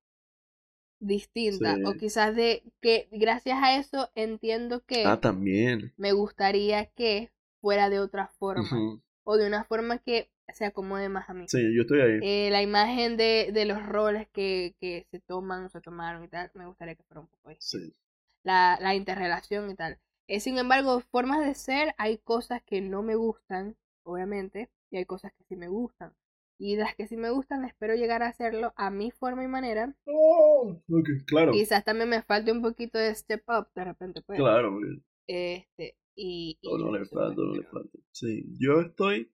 distinta 1.01 1.75
Sí. 1.77 1.83
o 1.87 1.93
quizás 1.95 2.35
de 2.37 2.63
que 2.81 3.09
gracias 3.13 3.59
a 3.63 3.77
eso 3.79 4.11
entiendo 4.15 4.85
que 4.85 5.05
Ah, 5.07 5.21
también. 5.21 5.93
me 5.97 6.13
gustaría 6.13 6.87
que 6.87 7.31
fuera 7.61 7.89
de 7.91 7.99
otra 8.01 8.29
forma 8.29 9.01
o 9.25 9.37
de 9.37 9.47
una 9.47 9.65
forma 9.65 9.99
que 9.99 10.31
se 10.53 10.65
acomode 10.67 11.09
más 11.09 11.31
a 11.31 11.35
mí. 11.35 11.47
Sí, 11.49 11.59
yo 11.75 11.83
estoy 11.83 12.01
ahí. 12.01 12.19
Eh, 12.23 12.51
la 12.51 12.63
imagen 12.63 13.17
de, 13.17 13.51
de 13.55 13.65
los 13.65 13.85
roles 13.87 14.29
que, 14.31 14.77
que 14.81 15.07
se 15.11 15.19
toman 15.21 15.65
o 15.65 15.69
se 15.71 15.81
tomaron 15.81 16.25
y 16.25 16.29
tal, 16.29 16.51
me 16.55 16.67
gustaría 16.67 16.95
que 16.95 17.03
fuera 17.05 17.21
un 17.21 17.29
poco 17.29 17.49
distinto. 17.51 17.87
Sí. 17.87 17.95
La, 18.43 18.79
la 18.81 18.95
interrelación 18.95 19.71
y 19.71 19.75
tal. 19.75 19.99
Eh, 20.27 20.41
sin 20.41 20.57
embargo, 20.59 21.01
formas 21.01 21.45
de 21.45 21.55
ser, 21.55 21.95
hay 21.99 22.19
cosas 22.19 22.63
que 22.63 22.81
no 22.81 23.03
me 23.03 23.15
gustan, 23.15 23.77
obviamente, 24.05 24.71
y 24.91 24.97
hay 24.97 25.05
cosas 25.05 25.33
que 25.35 25.45
sí 25.45 25.57
me 25.57 25.69
gustan. 25.69 26.15
Y 26.59 26.77
las 26.77 26.95
que 26.95 27.07
sí 27.07 27.17
me 27.17 27.31
gustan, 27.31 27.65
espero 27.65 27.95
llegar 27.95 28.23
a 28.23 28.29
hacerlo 28.29 28.73
a 28.77 28.91
mi 28.91 29.11
forma 29.11 29.45
y 29.45 29.49
manera. 29.49 29.95
Oh, 30.07 30.81
ok, 30.89 31.09
claro. 31.27 31.53
Quizás 31.53 31.85
también 31.85 32.09
me 32.09 32.23
falte 32.23 32.53
un 32.53 32.63
poquito 32.63 32.97
de 32.97 33.15
step 33.15 33.43
up, 33.49 33.69
de 33.75 33.85
repente, 33.85 34.23
pues. 34.23 34.39
Claro, 34.39 34.79
Este, 35.27 35.97
y. 36.15 36.59
y 36.61 36.69
no, 36.69 36.87
no 36.87 36.93
le 36.97 37.05
falta, 37.05 37.35
pues, 37.35 37.47
no 37.49 37.55
le 37.55 37.65
falta. 37.65 37.99
Sí, 38.13 38.47
yo 38.59 38.81
estoy. 38.81 39.31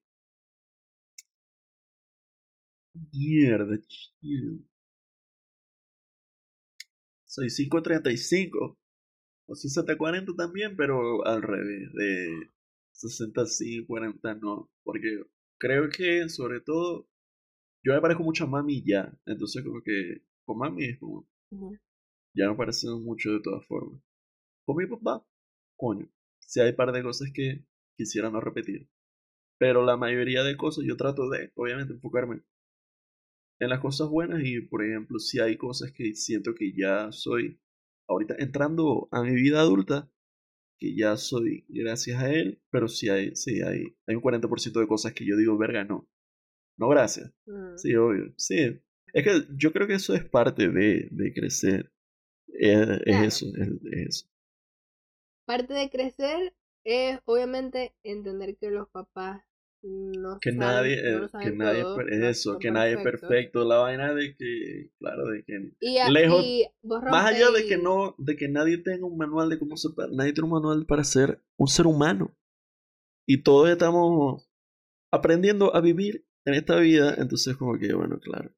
Mierda, 3.13 3.77
chill. 3.87 4.65
65-35. 7.27 8.77
O 9.51 9.53
60-40 9.53 10.33
también, 10.37 10.77
pero 10.77 11.25
al 11.25 11.41
revés. 11.41 11.91
De 11.93 12.49
60 12.93 13.45
sí, 13.47 13.85
40 13.85 14.35
no. 14.35 14.71
Porque 14.81 15.25
creo 15.59 15.89
que 15.89 16.29
sobre 16.29 16.61
todo 16.61 17.09
yo 17.83 17.93
me 17.93 17.99
parezco 17.99 18.23
mucho 18.23 18.45
a 18.45 18.47
mami 18.47 18.81
ya. 18.81 19.13
Entonces 19.25 19.61
como 19.63 19.81
que 19.83 20.21
con 20.45 20.57
mami 20.57 20.85
es 20.85 20.99
como... 20.99 21.27
Ya 22.33 22.49
me 22.49 22.55
parecen 22.55 23.03
mucho 23.03 23.33
de 23.33 23.41
todas 23.41 23.65
formas. 23.65 24.01
Con 24.65 24.77
mi 24.77 24.87
papá, 24.87 25.27
coño. 25.75 26.07
Si 26.39 26.61
hay 26.61 26.69
un 26.69 26.77
par 26.77 26.93
de 26.93 27.03
cosas 27.03 27.29
que 27.33 27.65
quisiera 27.97 28.29
no 28.29 28.39
repetir. 28.39 28.87
Pero 29.57 29.83
la 29.83 29.97
mayoría 29.97 30.43
de 30.43 30.55
cosas 30.55 30.85
yo 30.87 30.95
trato 30.95 31.29
de, 31.29 31.51
obviamente, 31.55 31.93
enfocarme 31.93 32.41
en 33.59 33.69
las 33.69 33.81
cosas 33.81 34.07
buenas 34.07 34.41
y, 34.45 34.61
por 34.61 34.83
ejemplo, 34.85 35.19
si 35.19 35.41
hay 35.41 35.57
cosas 35.57 35.91
que 35.91 36.15
siento 36.15 36.55
que 36.55 36.71
ya 36.71 37.11
soy, 37.11 37.59
ahorita 38.07 38.35
entrando 38.39 39.07
a 39.11 39.23
mi 39.23 39.33
vida 39.33 39.61
adulta, 39.61 40.09
que 40.79 40.95
ya 40.95 41.15
soy 41.17 41.65
gracias 41.69 42.21
a 42.21 42.31
él, 42.31 42.61
pero 42.71 42.87
si 42.87 43.09
hay, 43.09 43.35
sí 43.35 43.61
hay, 43.61 43.95
hay 44.07 44.15
un 44.15 44.21
40% 44.21 44.79
de 44.79 44.87
cosas 44.87 45.13
que 45.13 45.25
yo 45.25 45.37
digo, 45.37 45.57
verga, 45.57 45.83
no. 45.83 46.09
No, 46.77 46.89
gracias. 46.89 47.31
Mm. 47.45 47.77
Sí, 47.77 47.95
obvio. 47.95 48.33
Sí. 48.37 48.81
Es 49.13 49.23
que 49.23 49.47
yo 49.55 49.71
creo 49.71 49.87
que 49.87 49.95
eso 49.95 50.15
es 50.15 50.25
parte 50.25 50.69
de, 50.69 51.07
de 51.11 51.33
crecer. 51.33 51.91
Es, 52.47 52.87
eso, 53.05 53.45
es, 53.55 53.69
es 53.91 54.07
eso. 54.07 54.27
Parte 55.45 55.73
de 55.73 55.89
crecer 55.89 56.55
es 56.83 57.19
obviamente 57.25 57.93
entender 58.03 58.57
que 58.57 58.71
los 58.71 58.89
papás 58.89 59.43
no 59.83 60.39
Que 60.39 60.51
saben, 60.51 60.59
nadie, 60.59 60.95
no 61.01 61.25
eh, 61.25 61.29
que 61.41 61.51
nadie, 61.51 61.81
es 61.81 62.19
no 62.19 62.29
eso, 62.29 62.59
que 62.59 62.71
nadie 62.71 62.93
es 62.93 63.03
perfecto. 63.03 63.63
La 63.63 63.77
vaina 63.77 64.13
de 64.13 64.35
que, 64.35 64.89
claro, 64.99 65.27
de 65.29 65.43
que 65.43 65.71
Y, 65.79 65.97
Lejos- 66.11 66.43
y 66.45 66.67
Más 66.83 67.25
allá 67.25 67.51
de 67.51 67.65
que 67.67 67.77
no, 67.77 68.15
de 68.17 68.35
que 68.35 68.47
nadie 68.47 68.77
tenga 68.77 69.05
un 69.05 69.17
manual 69.17 69.49
de 69.49 69.59
cómo 69.59 69.77
se, 69.77 69.89
nadie 70.11 70.33
tiene 70.33 70.45
un 70.45 70.53
manual 70.53 70.85
para 70.85 71.03
ser 71.03 71.41
un 71.57 71.67
ser 71.67 71.87
humano. 71.87 72.31
Y 73.27 73.43
todos 73.43 73.69
estamos 73.69 74.47
aprendiendo 75.11 75.75
a 75.75 75.81
vivir 75.81 76.25
en 76.45 76.55
esta 76.55 76.77
vida, 76.77 77.15
entonces 77.17 77.55
como 77.57 77.77
que, 77.77 77.93
bueno, 77.93 78.19
claro. 78.19 78.51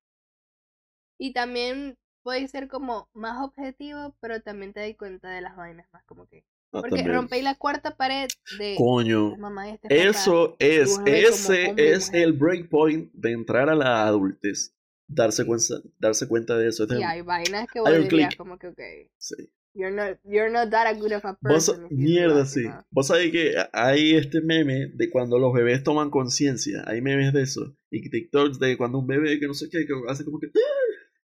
Y 1.18 1.34
también 1.34 1.98
podéis 2.22 2.52
ser 2.52 2.68
como 2.68 3.10
más 3.14 3.44
objetivo, 3.44 4.16
pero 4.20 4.42
también 4.42 4.74
te 4.74 4.82
das 4.82 4.96
cuenta 4.98 5.30
de 5.30 5.42
las 5.42 5.56
vainas 5.56 5.88
más 5.92 6.04
como 6.06 6.28
que... 6.28 6.46
Ah, 6.74 6.82
Porque 6.82 7.04
rompéis 7.04 7.44
la 7.44 7.56
cuarta 7.56 7.96
pared 7.96 8.28
de 8.58 8.76
Coño, 8.78 9.36
mamá 9.38 9.68
y 9.70 9.72
este 9.74 9.88
papá. 9.90 9.96
eso 9.96 10.56
es, 10.60 11.00
ese 11.06 11.74
es 11.78 12.08
mujer. 12.08 12.24
el 12.24 12.34
breakpoint 12.34 13.12
de 13.14 13.32
entrar 13.32 13.70
a 13.70 13.76
la 13.76 14.06
adultez. 14.08 14.76
Darse 15.08 15.46
cuenta, 15.46 15.76
darse 16.00 16.28
cuenta 16.28 16.58
de 16.58 16.70
eso. 16.70 16.86
Y 16.90 17.04
hay 17.04 17.22
vainas 17.22 17.68
que 17.72 17.80
vos 17.80 17.92
dirías 17.92 18.36
como 18.36 18.58
que, 18.58 18.68
ok, 18.70 18.80
sí. 19.18 19.36
you're 19.76 19.96
not, 19.96 20.18
you're 20.24 20.50
not 20.52 20.70
that 20.72 20.98
good 20.98 21.12
of 21.14 21.26
a 21.26 21.38
person. 21.40 21.88
mierda, 21.92 22.46
sí. 22.46 22.64
Vos 22.90 23.08
sabés 23.08 23.32
que 23.32 23.54
hay 23.74 24.16
este 24.16 24.42
meme 24.42 24.88
de 24.96 25.10
cuando 25.12 25.38
los 25.38 25.54
bebés 25.54 25.84
toman 25.84 26.10
conciencia. 26.10 26.84
Hay 26.88 27.02
memes 27.02 27.34
de 27.34 27.44
eso. 27.44 27.76
Y 27.92 28.10
TikToks 28.10 28.58
de 28.60 28.78
cuando 28.78 28.98
un 29.00 29.06
bebé 29.08 29.40
que 29.40 29.46
no 29.46 29.54
sé 29.54 29.70
qué, 29.70 29.86
que 29.86 29.94
hace 30.10 30.26
como 30.26 30.40
que. 30.40 30.48
"Ah", 30.48 30.60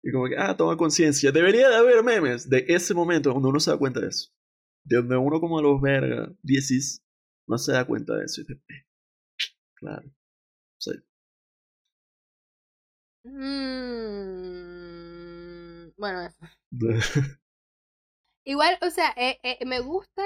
Y 0.04 0.12
como 0.12 0.28
que, 0.28 0.36
ah, 0.38 0.56
toma 0.58 0.76
conciencia. 0.78 1.32
Debería 1.32 1.70
de 1.70 1.76
haber 1.76 2.04
memes 2.04 2.50
de 2.50 2.66
ese 2.68 2.94
momento 2.94 3.32
donde 3.32 3.48
uno 3.50 3.60
se 3.60 3.72
da 3.72 3.78
cuenta 3.78 4.00
de 4.02 4.08
eso. 4.10 4.30
De 4.88 4.96
donde 4.98 5.18
uno, 5.18 5.40
como 5.40 5.62
los 5.62 5.80
verga, 5.82 6.32
10 6.42 7.04
no 7.48 7.58
se 7.60 7.74
da 7.74 7.86
cuenta 7.86 8.16
de 8.16 8.26
eso. 8.26 8.42
"Eh, 8.42 8.60
claro. 9.76 10.12
Sí. 10.80 10.92
Mm, 13.26 14.58
bueno, 15.98 16.22
eso. 16.24 16.38
Igual, 18.46 18.78
o 18.82 18.90
sea, 18.90 19.14
eh, 19.18 19.40
eh, 19.44 19.66
me 19.66 19.80
gusta 19.82 20.22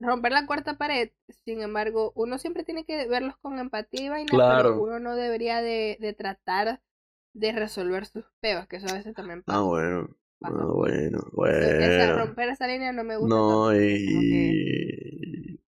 romper 0.00 0.32
la 0.32 0.46
cuarta 0.46 0.78
pared, 0.78 1.10
sin 1.44 1.62
embargo, 1.62 2.12
uno 2.16 2.38
siempre 2.38 2.64
tiene 2.64 2.84
que 2.84 3.08
verlos 3.08 3.36
con 3.38 3.58
empatía 3.58 4.20
y 4.20 4.26
Claro. 4.26 4.70
pero 4.70 4.82
uno 4.82 5.00
no 5.00 5.16
debería 5.16 5.62
de, 5.62 5.98
de 6.00 6.14
tratar 6.14 6.82
de 7.34 7.52
resolver 7.52 8.06
sus 8.06 8.24
peos, 8.40 8.66
que 8.68 8.76
eso 8.76 8.88
a 8.88 8.94
veces 8.94 9.14
también 9.14 9.42
pasa. 9.42 9.58
ah, 9.60 9.62
bueno. 9.62 10.16
Pasa. 10.38 10.54
Ah, 10.58 10.66
bueno, 10.66 11.18
Esa- 11.18 11.30
bueno. 11.32 12.18
romper 12.26 12.48
esa 12.50 12.66
línea 12.66 12.92
no 12.92 13.04
me 13.04 13.16
gusta. 13.16 13.34
No, 13.34 13.68
tanto, 13.68 13.82
y. 13.82 15.60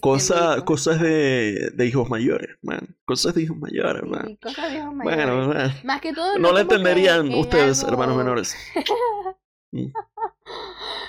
Cosa, 0.00 0.52
hijos. 0.54 0.64
cosas 0.64 1.00
de, 1.00 1.70
de 1.74 1.86
hijos 1.86 2.08
mayores, 2.08 2.56
man. 2.62 2.96
Cosas 3.04 3.34
de 3.34 3.42
hijos 3.42 3.58
mayores, 3.58 4.02
Sí, 4.02 4.08
man. 4.08 4.36
cosas 4.40 4.70
de 4.72 4.78
hijos 4.78 4.94
Bueno, 4.96 5.36
mayores. 5.36 5.46
man. 5.54 5.72
Más 5.84 6.00
que 6.00 6.12
todo, 6.14 6.38
No 6.38 6.48
como 6.48 6.54
que 6.54 6.60
entenderían 6.62 7.26
en 7.26 7.38
ustedes, 7.38 7.80
algo- 7.84 7.92
hermanos 7.92 8.16
menores. 8.16 8.56
Mm. 9.70 9.92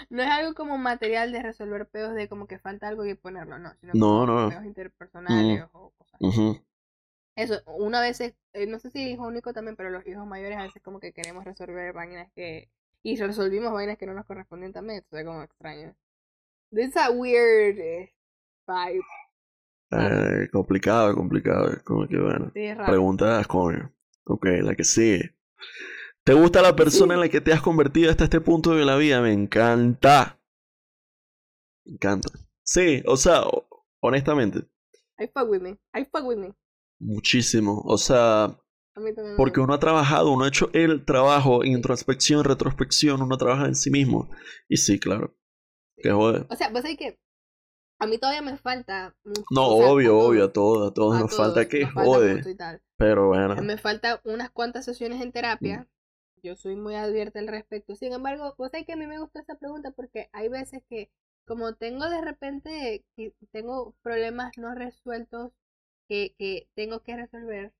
No 0.10 0.22
es 0.22 0.30
algo 0.30 0.54
como 0.54 0.78
material 0.78 1.32
de 1.32 1.42
resolver 1.42 1.88
peos 1.88 2.14
de 2.14 2.28
como 2.28 2.46
que 2.46 2.60
falta 2.60 2.90
algo 2.90 3.06
y 3.06 3.14
ponerlo, 3.16 3.58
no. 3.58 3.74
Sino 3.80 3.94
No, 3.96 4.26
no. 4.26 4.50
Mm. 4.62 4.66
interpersonales 4.66 5.64
o 5.72 5.92
cosas. 5.98 6.20
Ujú. 6.20 6.60
Eso, 7.38 7.62
una 7.78 8.02
vez, 8.02 8.20
eh, 8.20 8.36
no 8.68 8.80
sé 8.80 8.90
si 8.92 9.12
hijo 9.12 9.26
único 9.26 9.54
también, 9.54 9.78
pero 9.78 9.90
los 9.90 10.06
hijos 10.06 10.28
mayores 10.28 10.58
a 10.58 10.64
veces 10.64 10.82
como 10.84 11.00
que 11.00 11.14
queremos 11.14 11.46
resolver 11.46 11.94
vainas 11.94 12.30
que... 12.36 12.70
Y 13.04 13.16
resolvimos 13.18 13.72
vainas 13.72 13.98
que 13.98 14.06
no 14.06 14.14
nos 14.14 14.26
correspondían 14.26 14.74
también, 14.74 15.00
entonces 15.00 15.26
como 15.26 15.42
extraño. 15.44 15.96
It's 16.72 16.98
a 16.98 17.10
weird 17.12 17.80
eh, 17.80 18.14
vibe. 18.68 19.04
Eh, 19.92 20.50
complicado, 20.52 21.16
complicado. 21.16 21.82
Como 21.84 22.08
que 22.08 22.18
bueno. 22.20 22.52
Sí, 22.54 22.62
es 22.66 22.78
raro. 22.78 22.92
Preguntas, 22.92 23.48
coño. 23.48 23.92
Ok, 24.26 24.46
la 24.62 24.76
que 24.76 24.84
sigue. 24.84 25.36
¿Te 26.24 26.34
gusta 26.34 26.62
la 26.62 26.76
persona 26.76 27.16
en 27.16 27.22
la 27.22 27.30
que 27.30 27.42
te 27.42 27.54
has 27.54 27.62
convertido 27.62 28.12
hasta 28.12 28.26
este 28.26 28.40
punto 28.42 28.76
de 28.76 28.86
la 28.86 28.98
vida? 28.98 29.20
Me 29.22 29.34
encanta. 29.34 30.40
Me 31.86 31.94
encanta. 31.94 32.30
Sí, 32.62 33.02
o 33.08 33.18
sea, 33.18 33.42
ho- 33.42 33.68
honestamente, 34.02 34.60
I 35.20 35.28
fuck 35.28 35.50
with 35.50 35.62
me. 35.62 35.72
I 35.96 36.06
fuck 36.06 36.24
with 36.26 36.38
me. 36.38 36.54
muchísimo. 37.00 37.82
O 37.86 37.98
sea, 37.98 38.56
A 38.96 39.00
mí 39.00 39.14
también 39.14 39.34
me 39.34 39.38
Porque 39.38 39.60
uno 39.60 39.74
ha 39.74 39.80
trabajado, 39.80 40.32
uno 40.32 40.46
ha 40.46 40.50
hecho 40.50 40.70
el 40.74 41.06
trabajo, 41.06 41.64
introspección, 41.64 42.44
retrospección, 42.44 43.22
uno 43.22 43.38
trabaja 43.38 43.66
en 43.66 43.76
sí 43.76 43.92
mismo. 43.92 44.30
Y 44.68 44.78
sí, 44.78 45.00
claro. 45.00 45.36
Que 45.98 46.12
jode. 46.12 46.46
O 46.50 46.56
sea, 46.56 46.70
vos 46.70 46.82
sabés 46.82 46.98
que 46.98 47.20
a 48.00 48.08
mí 48.08 48.18
todavía 48.18 48.42
me 48.42 48.58
falta 48.58 49.16
mucho. 49.24 49.44
No, 49.52 49.68
o 49.68 49.78
sea, 49.78 49.92
obvio, 49.92 50.14
a 50.14 50.24
obvio, 50.26 50.46
a 50.46 50.54
todos, 50.54 50.78
todos, 50.78 50.92
a 50.92 50.94
todos 50.94 51.16
a 51.16 51.20
nos 51.20 51.30
todos, 51.30 51.46
falta 51.46 51.70
que 51.70 51.82
nos 51.82 51.94
jode. 51.94 52.56
Pero 52.98 53.28
bueno. 53.28 53.56
Me 53.62 53.78
falta 53.78 54.22
unas 54.24 54.50
cuantas 54.50 54.86
sesiones 54.86 55.22
en 55.22 55.32
terapia. 55.32 55.82
Mm. 55.82 55.88
Yo 56.42 56.56
soy 56.56 56.78
muy 56.78 56.96
abierta 56.96 57.40
al 57.40 57.48
respecto. 57.48 57.96
Sin 57.96 58.14
embargo, 58.14 58.56
vos 58.58 58.72
sabés 58.72 58.86
que 58.86 58.94
a 58.94 58.98
mí 58.98 59.06
me 59.06 59.20
gusta 59.20 59.42
esta 59.42 59.58
pregunta 59.60 59.92
porque 59.92 60.30
hay 60.32 60.48
veces 60.48 60.82
que, 60.90 61.12
como 61.46 61.76
tengo 61.76 62.10
de 62.10 62.22
repente, 62.22 63.06
tengo 63.52 63.96
problemas 64.02 64.54
no 64.58 64.74
resueltos 64.74 65.52
que, 66.08 66.36
que 66.38 66.70
tengo 66.76 67.04
que 67.04 67.18
resolver, 67.18 67.74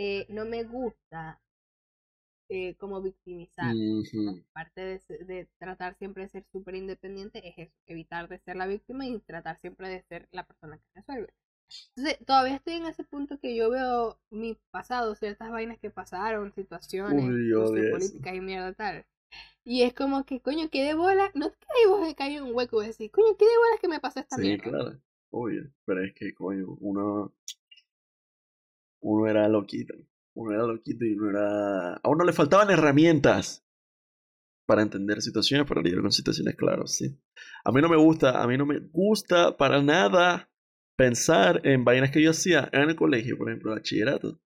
eh, 0.00 0.26
no 0.30 0.44
me 0.46 0.64
gusta 0.64 1.22
eh, 2.48 2.74
como 2.76 3.00
victimizar. 3.00 3.78
Ujú. 3.98 4.42
Parte 4.54 4.80
de, 4.82 5.24
de 5.24 5.48
tratar 5.58 5.96
siempre 5.96 6.24
de 6.24 6.30
ser 6.30 6.44
súper 6.52 6.76
independiente 6.76 7.46
es 7.48 7.54
eso, 7.68 7.74
evitar 7.86 8.28
de 8.28 8.38
ser 8.40 8.56
la 8.56 8.66
víctima 8.66 9.06
y 9.06 9.18
tratar 9.20 9.58
siempre 9.60 9.88
de 9.88 10.02
ser 10.08 10.28
la 10.32 10.44
persona 10.44 10.78
que 10.78 10.84
resuelve. 10.94 11.28
Entonces, 11.96 12.26
todavía 12.26 12.56
estoy 12.56 12.74
en 12.74 12.86
ese 12.86 13.04
punto 13.04 13.38
que 13.38 13.56
yo 13.56 13.70
veo 13.70 14.18
mi 14.30 14.58
pasado, 14.72 15.14
ciertas 15.16 15.50
vainas 15.50 15.78
que 15.80 15.90
pasaron, 15.90 16.52
situaciones, 16.54 17.36
Uy, 17.52 17.52
sociopolíticas 17.56 18.34
y 18.34 18.40
mierda 18.40 18.72
tal. 18.74 19.06
Y 19.64 19.82
es 19.82 19.94
como 19.94 20.24
que, 20.24 20.40
coño, 20.40 20.68
qué 20.70 20.84
de 20.84 20.94
bola, 20.94 21.30
no 21.34 21.46
es 21.48 21.56
que 21.56 21.66
ahí 21.70 21.86
vos 21.88 22.14
caí 22.16 22.36
en 22.36 22.44
un 22.44 22.54
hueco 22.56 22.82
y 22.82 22.88
decís, 22.88 23.10
coño, 23.12 23.36
qué 23.38 23.46
de 23.46 23.58
bola 23.58 23.78
que 23.80 23.88
me 23.88 24.00
pasó 24.00 24.20
esta 24.20 24.36
Sí, 24.36 24.60
mierda. 24.60 24.62
claro. 24.62 24.98
Obvio. 25.30 25.70
Pero 25.84 26.02
es 26.04 26.14
que, 26.14 26.32
coño, 26.34 26.66
uno. 26.80 27.32
Uno 29.00 29.28
era 29.28 29.48
loquito. 29.48 29.94
Uno 30.34 30.52
era 30.52 30.64
loquito 30.64 31.04
y 31.04 31.14
uno 31.14 31.30
era. 31.30 31.94
A 31.94 32.08
uno 32.08 32.24
le 32.24 32.32
faltaban 32.32 32.70
herramientas 32.70 33.64
para 34.66 34.82
entender 34.82 35.20
situaciones, 35.20 35.66
para 35.66 35.82
lidiar 35.82 36.00
con 36.00 36.12
situaciones, 36.12 36.54
claro, 36.54 36.86
sí. 36.86 37.18
A 37.64 37.72
mí 37.72 37.80
no 37.80 37.88
me 37.88 37.96
gusta, 37.96 38.40
a 38.40 38.46
mí 38.46 38.56
no 38.56 38.66
me 38.66 38.78
gusta 38.78 39.56
para 39.56 39.82
nada 39.82 40.48
pensar 40.96 41.60
en 41.64 41.84
vainas 41.84 42.12
que 42.12 42.22
yo 42.22 42.30
hacía 42.30 42.68
en 42.72 42.90
el 42.90 42.94
colegio, 42.94 43.36
por 43.36 43.48
ejemplo, 43.48 43.72
bachillerato. 43.72 44.40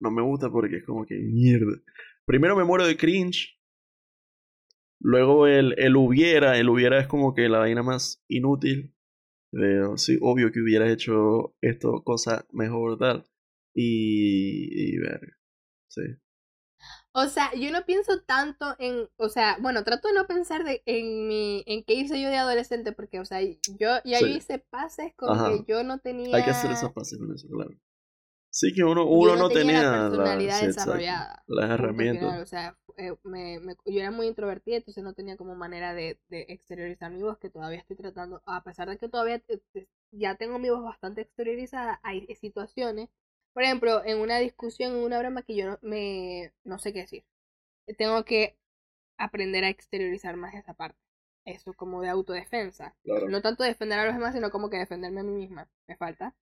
No 0.00 0.10
me 0.10 0.22
gusta 0.22 0.50
porque 0.50 0.76
es 0.76 0.84
como 0.84 1.06
que 1.06 1.14
mierda. 1.14 1.80
Primero 2.26 2.56
me 2.56 2.64
muero 2.64 2.86
de 2.86 2.96
cringe. 2.96 3.58
Luego 5.00 5.46
el, 5.46 5.74
el 5.78 5.96
hubiera, 5.96 6.58
el 6.58 6.68
hubiera 6.68 7.00
es 7.00 7.06
como 7.06 7.34
que 7.34 7.48
la 7.48 7.60
vaina 7.60 7.82
más 7.82 8.22
inútil. 8.28 8.94
De, 9.52 9.92
sí, 9.96 10.18
obvio 10.20 10.52
que 10.52 10.60
hubiera 10.60 10.90
hecho 10.90 11.54
esto, 11.60 12.02
cosa 12.04 12.46
mejor, 12.52 12.98
tal. 12.98 13.24
Y, 13.74 14.94
y 14.94 14.98
ver, 14.98 15.20
sí. 15.88 16.02
O 17.12 17.26
sea, 17.26 17.52
yo 17.54 17.70
no 17.72 17.84
pienso 17.84 18.20
tanto 18.22 18.76
en, 18.78 19.08
o 19.16 19.28
sea, 19.28 19.56
bueno, 19.60 19.82
trato 19.82 20.08
de 20.08 20.14
no 20.14 20.26
pensar 20.26 20.62
de, 20.64 20.82
en 20.86 21.26
mi, 21.26 21.64
en 21.66 21.82
qué 21.84 21.94
hice 21.94 22.20
yo 22.20 22.28
de 22.28 22.36
adolescente, 22.36 22.92
porque, 22.92 23.18
o 23.18 23.24
sea, 23.24 23.40
yo 23.42 23.56
ya 24.04 24.20
yo 24.20 24.26
Sí. 24.26 24.36
hice 24.36 24.58
pases 24.58 25.14
con 25.16 25.30
Ajá. 25.30 25.50
que 25.50 25.64
yo 25.72 25.82
no 25.82 25.98
tenía... 25.98 26.36
Hay 26.36 26.44
que 26.44 26.50
hacer 26.50 26.70
esas 26.70 26.92
pases 26.92 27.18
con 27.18 27.34
eso, 27.34 27.48
claro. 27.48 27.70
Sí, 28.58 28.72
que 28.74 28.82
uno, 28.82 29.06
uno 29.06 29.36
no 29.36 29.48
tenía, 29.48 29.82
la- 29.82 30.10
personalidad 30.10 31.42
las 31.46 31.70
herramientas. 31.70 32.42
o 32.42 32.46
sea, 32.46 32.76
eh, 32.96 33.14
me- 33.22 33.60
me- 33.60 33.76
yo 33.86 34.00
era 34.00 34.10
muy 34.10 34.26
introvertida, 34.26 34.74
entonces 34.78 35.04
no 35.04 35.12
tenía 35.12 35.36
como 35.36 35.54
manera 35.54 35.94
de, 35.94 36.18
de 36.28 36.44
exteriorizar 36.48 37.12
mi 37.12 37.22
voz, 37.22 37.38
que 37.38 37.50
todavía 37.50 37.78
estoy 37.78 37.94
tratando, 37.94 38.42
a 38.46 38.64
pesar 38.64 38.88
de 38.88 38.98
que 38.98 39.08
todavía 39.08 39.40
ya 40.10 40.34
tengo 40.34 40.58
mi 40.58 40.70
voz 40.70 40.82
bastante 40.82 41.20
exteriorizada, 41.20 42.00
hay 42.02 42.26
situaciones, 42.34 43.08
por 43.52 43.62
ejemplo, 43.62 44.04
en 44.04 44.18
una 44.18 44.38
discusión, 44.38 44.96
en 44.96 45.04
una 45.04 45.20
broma 45.20 45.42
que 45.42 45.54
yo 45.54 45.66
no, 45.66 45.78
me, 45.82 46.52
no 46.64 46.80
sé 46.80 46.92
qué 46.92 47.02
decir. 47.02 47.24
Tengo 47.96 48.24
que 48.24 48.56
aprender 49.18 49.62
a 49.64 49.68
exteriorizar 49.68 50.36
más 50.36 50.54
esa 50.54 50.74
parte. 50.74 50.98
Eso 51.44 51.72
como 51.74 52.02
de 52.02 52.08
autodefensa. 52.08 52.96
Claro. 53.04 53.28
No 53.28 53.40
tanto 53.40 53.62
defender 53.62 54.00
a 54.00 54.04
los 54.04 54.14
demás, 54.14 54.34
sino 54.34 54.50
como 54.50 54.68
que 54.68 54.78
defenderme 54.78 55.20
a 55.20 55.24
mí 55.24 55.32
misma. 55.32 55.68
Me 55.86 55.96
falta. 55.96 56.34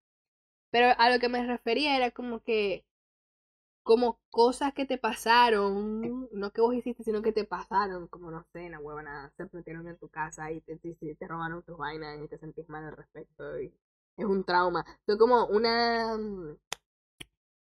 Pero 0.71 0.89
a 0.99 1.11
lo 1.11 1.19
que 1.21 1.29
me 1.29 1.47
refería 1.47 1.97
era 1.97 2.11
como 2.13 2.43
que 2.43 2.85
como 3.83 4.19
cosas 4.31 4.75
que 4.75 4.85
te 4.87 4.99
pasaron, 4.99 6.29
no 6.33 6.53
que 6.53 6.61
vos 6.61 6.75
hiciste, 6.75 7.05
sino 7.05 7.23
que 7.23 7.33
te 7.33 7.45
pasaron, 7.45 8.09
como 8.09 8.31
no 8.31 8.45
sé, 8.53 8.69
la 8.69 8.81
huevona, 8.81 9.33
se 9.37 9.49
metieron 9.53 9.87
en 9.89 9.97
tu 9.99 10.09
casa 10.09 10.51
y 10.53 10.61
te, 10.63 10.77
te, 10.77 10.95
te 11.15 11.29
robaron 11.29 11.63
tus 11.63 11.79
vainas 11.79 12.21
y 12.23 12.29
te 12.29 12.39
sentís 12.39 12.69
mal 12.69 12.85
al 12.85 12.97
respecto 12.97 13.61
y 13.61 13.73
es 14.17 14.25
un 14.27 14.45
trauma. 14.45 14.85
Fue 15.07 15.17
como 15.19 15.47
una 15.47 16.17
mm, 16.17 16.57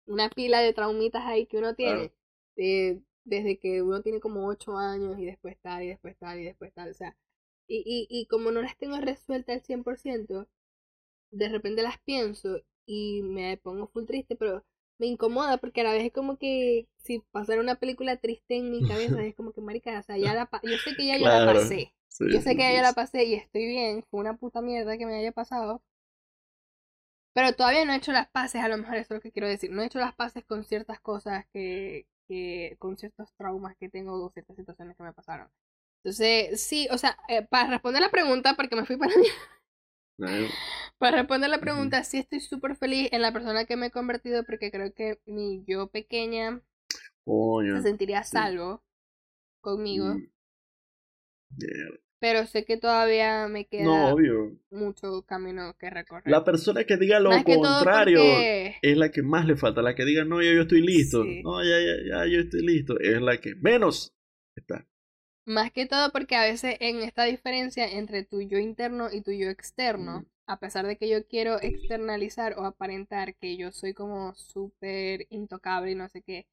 una 0.06 0.28
pila 0.30 0.60
de 0.60 0.72
traumitas 0.72 1.24
ahí 1.26 1.46
que 1.46 1.58
uno 1.58 1.74
tiene 1.74 2.00
Claro. 2.00 2.12
de- 2.56 3.02
desde 3.24 3.58
que 3.58 3.82
uno 3.82 4.02
tiene 4.02 4.20
como 4.20 4.46
ocho 4.46 4.76
años 4.76 5.18
y 5.18 5.24
después 5.26 5.56
tal 5.60 5.82
y 5.84 5.88
después 5.88 6.16
tal 6.18 6.38
y 6.40 6.44
después 6.44 6.72
tal, 6.74 6.90
o 6.90 6.94
sea, 6.94 7.16
y, 7.68 7.78
y, 7.86 8.06
y 8.10 8.26
como 8.26 8.50
no 8.50 8.62
las 8.62 8.76
tengo 8.78 8.98
resueltas 9.00 9.56
al 9.56 9.62
100%, 9.62 10.48
de 11.32 11.48
repente 11.50 11.82
las 11.82 11.98
pienso 12.00 12.60
y 12.86 13.22
me 13.22 13.56
pongo 13.58 13.86
full 13.88 14.04
triste, 14.06 14.36
pero 14.36 14.64
me 14.98 15.06
incomoda 15.06 15.58
porque 15.58 15.80
a 15.82 15.84
la 15.84 15.92
vez 15.92 16.04
es 16.06 16.12
como 16.12 16.38
que 16.38 16.88
si 16.98 17.20
pasara 17.32 17.60
una 17.60 17.76
película 17.76 18.16
triste 18.18 18.56
en 18.56 18.70
mi 18.70 18.84
cabeza, 18.84 19.22
es 19.24 19.34
como 19.34 19.52
que 19.52 19.60
marica, 19.60 19.98
o 19.98 20.02
sea, 20.02 20.18
ya 20.18 20.34
la 20.34 20.46
pa- 20.46 20.60
yo 20.64 20.78
sé 20.78 20.94
que 20.96 21.06
ya 21.06 21.18
yo 21.18 21.28
la 21.28 21.44
pasé, 21.44 21.94
Sí, 22.08 22.24
yo 22.30 22.40
sé 22.40 22.54
sí, 22.54 22.56
que 22.56 22.62
ya 22.62 22.72
sí, 22.72 22.76
yo 22.76 22.82
la 22.82 22.94
pasé 22.94 23.24
y 23.24 23.34
estoy 23.34 23.66
bien, 23.66 24.04
fue 24.10 24.20
una 24.20 24.36
puta 24.36 24.60
mierda 24.62 24.96
que 24.98 25.06
me 25.06 25.16
haya 25.16 25.32
pasado. 25.32 25.82
Pero 27.34 27.54
todavía 27.54 27.84
no 27.84 27.92
he 27.92 27.96
hecho 27.96 28.12
las 28.12 28.28
paces, 28.28 28.62
a 28.62 28.68
lo 28.68 28.76
mejor 28.78 28.94
eso 28.96 29.14
es 29.14 29.18
lo 29.18 29.20
que 29.20 29.32
quiero 29.32 29.48
decir. 29.48 29.70
No 29.70 29.82
he 29.82 29.86
hecho 29.86 29.98
las 29.98 30.14
paces 30.14 30.44
con 30.44 30.64
ciertas 30.64 31.00
cosas 31.00 31.46
que, 31.52 32.06
que 32.28 32.76
con 32.78 32.96
ciertos 32.98 33.32
traumas 33.36 33.76
que 33.76 33.88
tengo 33.88 34.22
o 34.22 34.30
ciertas 34.30 34.56
situaciones 34.56 34.96
que 34.96 35.02
me 35.02 35.12
pasaron. 35.14 35.48
Entonces, 36.04 36.62
sí, 36.62 36.88
o 36.90 36.98
sea, 36.98 37.16
eh, 37.28 37.42
para 37.46 37.68
responder 37.70 38.02
la 38.02 38.10
pregunta, 38.10 38.54
porque 38.56 38.76
me 38.76 38.84
fui 38.86 38.96
para 38.96 39.14
mí, 39.16 39.26
Para 40.98 41.18
responder 41.18 41.50
la 41.50 41.58
pregunta, 41.60 42.04
sí 42.04 42.18
estoy 42.18 42.40
súper 42.40 42.76
feliz 42.76 43.08
en 43.12 43.22
la 43.22 43.32
persona 43.32 43.64
que 43.64 43.76
me 43.76 43.86
he 43.86 43.90
convertido 43.90 44.44
porque 44.44 44.70
creo 44.70 44.92
que 44.94 45.18
mi 45.26 45.64
yo 45.66 45.88
pequeña 45.88 46.60
Coño. 47.24 47.76
se 47.76 47.82
sentiría 47.82 48.20
a 48.20 48.24
salvo 48.24 48.82
conmigo, 49.60 50.14
Mm. 50.14 50.28
Yeah. 51.58 51.98
pero 52.18 52.46
sé 52.46 52.64
que 52.64 52.76
todavía 52.78 53.46
me 53.48 53.66
queda 53.66 53.84
No, 53.84 54.08
obvio. 54.14 54.56
mucho 54.70 55.22
camino 55.22 55.74
que 55.78 55.90
recorrer. 55.90 56.30
La 56.30 56.44
persona 56.44 56.84
que 56.84 56.96
diga 56.96 57.20
lo 57.20 57.30
Más 57.30 57.44
contrario 57.44 58.18
porque- 58.20 58.76
es 58.80 58.96
la 58.96 59.10
que 59.10 59.22
más 59.22 59.44
le 59.46 59.56
falta. 59.56 59.82
La 59.82 59.94
que 59.94 60.04
diga, 60.04 60.24
no, 60.24 60.40
ya 60.42 60.52
yo 60.52 60.62
estoy 60.62 60.82
listo. 60.82 61.24
Sí. 61.24 61.42
No, 61.42 61.62
ya, 61.62 61.78
ya, 61.80 61.94
ya, 62.08 62.26
yo 62.26 62.40
estoy 62.40 62.62
listo. 62.64 62.98
Es 63.00 63.20
la 63.20 63.38
que 63.38 63.54
menos 63.56 64.14
está. 64.56 64.86
Más 65.44 65.72
que 65.72 65.86
todo 65.86 66.12
porque 66.12 66.36
a 66.36 66.44
veces 66.44 66.76
en 66.80 67.02
esta 67.02 67.24
diferencia 67.24 67.86
entre 67.90 68.24
tu 68.24 68.40
yo 68.42 68.58
interno 68.58 69.08
y 69.12 69.22
tu 69.22 69.32
yo 69.32 69.48
externo, 69.50 70.24
a 70.46 70.60
pesar 70.60 70.86
de 70.86 70.96
que 70.96 71.08
yo 71.08 71.26
quiero 71.26 71.60
externalizar 71.60 72.58
o 72.58 72.64
aparentar 72.64 73.34
que 73.36 73.56
yo 73.56 73.72
soy 73.72 73.92
como 73.92 74.34
súper 74.34 75.26
intocable 75.30 75.92
y 75.92 75.94
no 75.96 76.08
sé 76.08 76.22
qué, 76.22 76.46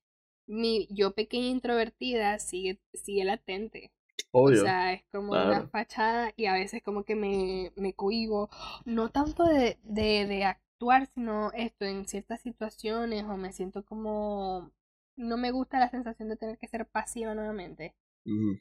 mi 0.47 0.87
yo 0.89 1.13
pequeña 1.13 1.47
introvertida 1.49 2.39
sigue, 2.39 2.79
sigue 2.93 3.25
latente. 3.25 3.91
Obvio. 4.31 4.61
O 4.61 4.65
sea, 4.65 4.93
es 4.93 5.03
como 5.11 5.33
una 5.33 5.67
fachada 5.67 6.33
y 6.35 6.47
a 6.47 6.53
veces 6.53 6.81
como 6.83 7.03
que 7.03 7.15
me, 7.15 7.71
me 7.75 7.93
cohibo, 7.93 8.49
no 8.85 9.09
tanto 9.09 9.43
de, 9.45 9.77
de, 9.83 10.25
de 10.25 10.43
actuar, 10.45 11.07
sino 11.13 11.51
esto 11.53 11.85
en 11.85 12.07
ciertas 12.07 12.41
situaciones 12.41 13.23
o 13.25 13.37
me 13.37 13.53
siento 13.53 13.85
como... 13.85 14.71
No 15.15 15.37
me 15.37 15.51
gusta 15.51 15.79
la 15.79 15.89
sensación 15.89 16.29
de 16.29 16.37
tener 16.37 16.57
que 16.57 16.67
ser 16.67 16.87
pasiva 16.87 17.35
nuevamente 17.35 17.93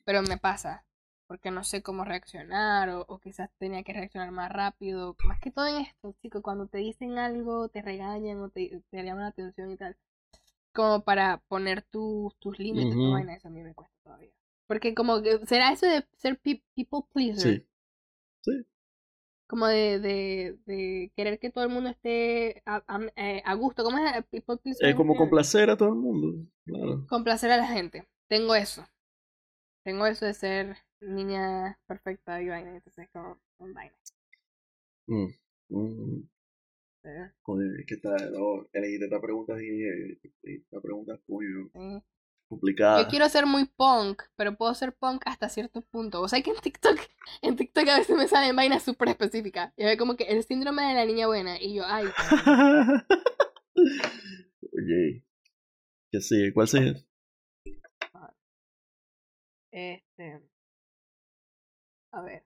Pero 0.04 0.22
me 0.22 0.38
pasa 0.38 0.84
porque 1.26 1.50
no 1.50 1.62
sé 1.62 1.82
cómo 1.82 2.04
reaccionar 2.04 2.88
o, 2.88 3.04
o 3.06 3.18
quizás 3.18 3.50
tenía 3.58 3.82
que 3.82 3.92
reaccionar 3.92 4.30
más 4.32 4.50
rápido. 4.50 5.14
Más 5.24 5.38
que 5.40 5.50
todo 5.50 5.66
en 5.66 5.82
esto, 5.82 6.14
chicos, 6.22 6.42
cuando 6.42 6.66
te 6.66 6.78
dicen 6.78 7.18
algo, 7.18 7.68
te 7.68 7.82
regañan 7.82 8.38
o 8.40 8.48
te, 8.48 8.82
te 8.90 9.02
llaman 9.04 9.24
la 9.24 9.28
atención 9.28 9.70
y 9.70 9.76
tal, 9.76 9.96
como 10.74 11.02
para 11.04 11.38
poner 11.48 11.82
tus 11.82 12.34
tus 12.38 12.58
límites, 12.58 12.94
tu 12.94 13.10
vaina, 13.12 13.34
eso 13.34 13.48
a 13.48 13.50
mí 13.50 13.62
me 13.62 13.74
cuesta 13.74 13.94
todavía. 14.04 14.30
Porque 14.66 14.94
como 14.94 15.22
que 15.22 15.44
será 15.46 15.72
eso 15.72 15.86
de 15.86 16.06
ser 16.16 16.38
pe- 16.38 16.62
people 16.74 17.00
pleaser, 17.12 17.60
Sí. 17.60 17.66
Sí. 18.42 18.66
como 19.46 19.66
de, 19.66 19.98
de, 19.98 20.58
de 20.66 21.12
querer 21.16 21.38
que 21.38 21.50
todo 21.50 21.64
el 21.64 21.70
mundo 21.70 21.90
esté 21.90 22.62
a, 22.66 22.82
a- 22.86 23.00
eh, 23.16 23.42
a 23.44 23.54
gusto, 23.54 23.82
¿cómo 23.84 23.98
es 23.98 24.24
people 24.30 24.56
pleaser? 24.58 24.88
Es 24.88 24.94
como 24.94 25.16
complacer 25.16 25.70
a 25.70 25.76
todo 25.76 25.88
el 25.90 25.94
mundo. 25.96 26.46
Claro. 26.64 27.06
complacer 27.08 27.50
a 27.50 27.56
la 27.56 27.66
gente. 27.66 28.06
Tengo 28.28 28.54
eso. 28.54 28.84
Tengo 29.88 30.04
eso 30.04 30.26
de 30.26 30.34
ser 30.34 30.76
niña 31.00 31.78
perfecta 31.86 32.42
y 32.42 32.48
vaina. 32.50 32.74
Entonces, 32.76 33.08
como 33.10 33.40
un 33.56 33.72
vaina. 33.72 33.96
Mm. 35.06 35.28
Mm. 35.70 36.28
¿qué 37.86 37.96
tal? 37.96 38.32
No, 38.32 38.68
elegí 38.74 39.02
esta 39.02 39.18
pregunta 39.18 39.54
y 39.58 40.18
esta 40.42 40.78
pregunta 40.82 41.14
es 41.14 41.20
muy 41.26 41.46
Sí. 41.72 42.02
complicada. 42.50 43.02
Yo 43.02 43.08
quiero 43.08 43.30
ser 43.30 43.46
muy 43.46 43.64
punk, 43.64 44.24
pero 44.36 44.58
puedo 44.58 44.74
ser 44.74 44.94
punk 44.94 45.22
hasta 45.24 45.48
cierto 45.48 45.80
punto. 45.80 46.20
O 46.20 46.28
sea 46.28 46.42
que 46.42 46.50
en 46.50 46.60
TikTok, 46.60 46.98
en 47.40 47.56
TikTok 47.56 47.88
a 47.88 47.96
veces 47.96 48.14
me 48.14 48.28
salen 48.28 48.56
vainas 48.56 48.82
súper 48.82 49.08
específicas. 49.08 49.72
Y 49.78 49.86
ve 49.86 49.96
como 49.96 50.16
que 50.16 50.24
el 50.24 50.44
síndrome 50.44 50.82
de 50.82 50.94
la 50.96 51.06
niña 51.06 51.28
buena. 51.28 51.56
Y 51.58 51.76
yo, 51.76 51.84
ay, 51.86 52.04
Oye. 54.70 55.24
¿Qué 56.12 56.20
sigue? 56.20 56.52
¿Cuál 56.52 56.68
sigue? 56.68 57.07
Este. 59.78 60.42
A 62.12 62.22
ver. 62.22 62.44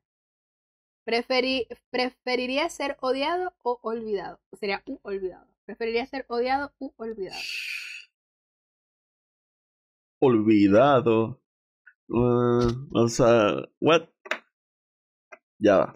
Preferi 1.05 1.67
¿Preferiría 1.91 2.69
ser 2.69 2.97
odiado 3.01 3.55
o 3.63 3.79
olvidado? 3.83 4.41
Sería 4.53 4.83
u 4.87 4.99
olvidado. 5.03 5.47
¿Preferiría 5.67 6.07
ser 6.07 6.25
odiado 6.29 6.73
u 6.79 6.93
olvidado? 6.97 7.41
Olvidado. 10.21 11.41
Uh, 12.09 12.69
o 12.95 13.09
sea, 13.09 13.57
what? 13.81 14.03
Ya 15.59 15.79
va. 15.79 15.95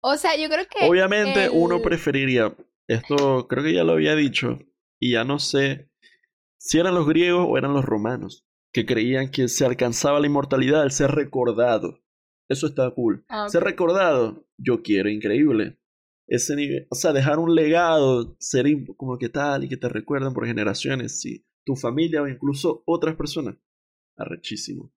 O 0.00 0.16
sea, 0.16 0.36
yo 0.36 0.48
creo 0.48 0.66
que. 0.68 0.88
Obviamente 0.88 1.44
el- 1.46 1.50
uno 1.54 1.80
preferiría, 1.82 2.54
esto 2.88 3.46
creo 3.48 3.64
que 3.64 3.74
ya 3.74 3.84
lo 3.84 3.92
había 3.92 4.14
dicho, 4.14 4.58
y 5.00 5.12
ya 5.12 5.24
no 5.24 5.38
sé 5.38 5.90
si 6.58 6.78
eran 6.78 6.94
los 6.94 7.06
griegos 7.06 7.46
o 7.48 7.58
eran 7.58 7.74
los 7.74 7.84
romanos, 7.84 8.46
que 8.72 8.86
creían 8.86 9.30
que 9.30 9.48
se 9.48 9.64
alcanzaba 9.64 10.20
la 10.20 10.26
inmortalidad 10.26 10.82
al 10.82 10.92
ser 10.92 11.10
recordado. 11.12 12.00
Eso 12.48 12.66
está 12.66 12.90
cool. 12.90 13.24
Ah, 13.28 13.48
Ser 13.48 13.62
recordado, 13.62 14.46
yo 14.56 14.82
quiero, 14.82 15.10
increíble. 15.10 15.78
Ese 16.26 16.56
nivel, 16.56 16.86
o 16.90 16.94
sea, 16.94 17.12
dejar 17.12 17.38
un 17.38 17.54
legado, 17.54 18.36
ser 18.38 18.66
como 18.96 19.18
que 19.18 19.28
tal 19.28 19.64
y 19.64 19.68
que 19.68 19.76
te 19.76 19.88
recuerden 19.88 20.32
por 20.32 20.46
generaciones, 20.46 21.20
sí. 21.20 21.46
Tu 21.64 21.76
familia 21.76 22.22
o 22.22 22.28
incluso 22.28 22.82
otras 22.86 23.16
personas. 23.16 23.56
Arrechísimo. 24.16 24.92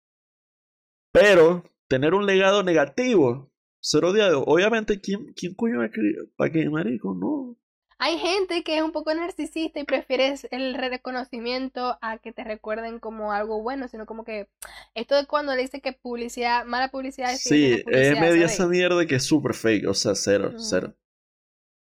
Pero 1.12 1.64
tener 1.88 2.14
un 2.14 2.26
legado 2.26 2.64
negativo, 2.64 3.52
ser 3.82 4.06
odiado, 4.06 4.44
obviamente, 4.46 5.02
¿quién, 5.02 5.34
quién 5.34 5.54
coño 5.54 5.80
va 5.80 5.86
a? 5.86 5.92
¿Para 6.38 6.52
qué, 6.52 6.70
marico? 6.70 7.14
No. 7.14 7.58
Hay 8.04 8.18
gente 8.18 8.64
que 8.64 8.78
es 8.78 8.82
un 8.82 8.92
poco 8.92 9.14
narcisista 9.14 9.80
y 9.80 9.84
prefiere 9.84 10.34
el 10.50 10.74
reconocimiento 10.74 12.00
a 12.02 12.18
que 12.18 12.32
te 12.32 12.44
recuerden 12.44 12.98
como 12.98 13.32
algo 13.32 13.62
bueno, 13.62 13.88
sino 13.88 14.08
como 14.08 14.24
que 14.24 14.50
esto 14.96 15.16
de 15.16 15.28
cuando 15.28 15.54
le 15.54 15.62
dice 15.62 15.82
que 15.82 15.94
publicidad, 15.94 16.66
mala 16.66 16.90
publicidad 16.90 17.32
es 17.32 17.44
Sí, 17.44 17.74
es 17.74 17.84
publicidad, 17.84 18.20
media 18.20 18.48
¿sabes? 18.48 18.54
esa 18.54 18.68
mierda 18.68 19.06
que 19.06 19.16
es 19.16 19.24
súper 19.24 19.54
fake, 19.54 19.88
o 19.88 19.94
sea, 19.94 20.16
cero, 20.16 20.54
cero. 20.58 20.96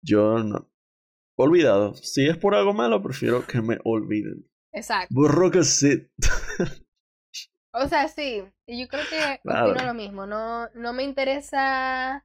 Yo 0.01 0.39
no. 0.45 0.71
Olvidado. 1.37 1.95
Si 1.97 2.29
es 2.29 2.37
por 2.37 2.55
algo 2.55 2.73
malo, 2.73 3.03
prefiero 3.03 3.45
que 3.45 3.61
me 3.61 3.79
olviden. 3.83 4.49
Exacto. 4.73 5.13
Burro 5.13 5.51
que 5.51 5.65
sí. 5.65 6.09
O 7.73 7.89
sea, 7.89 8.07
sí, 8.07 8.45
y 8.65 8.81
yo 8.81 8.87
creo 8.87 9.03
que 9.11 9.41
opino 9.45 9.85
lo 9.85 9.93
mismo, 9.93 10.25
no, 10.25 10.69
no 10.71 10.93
me 10.93 11.03
interesa 11.03 12.25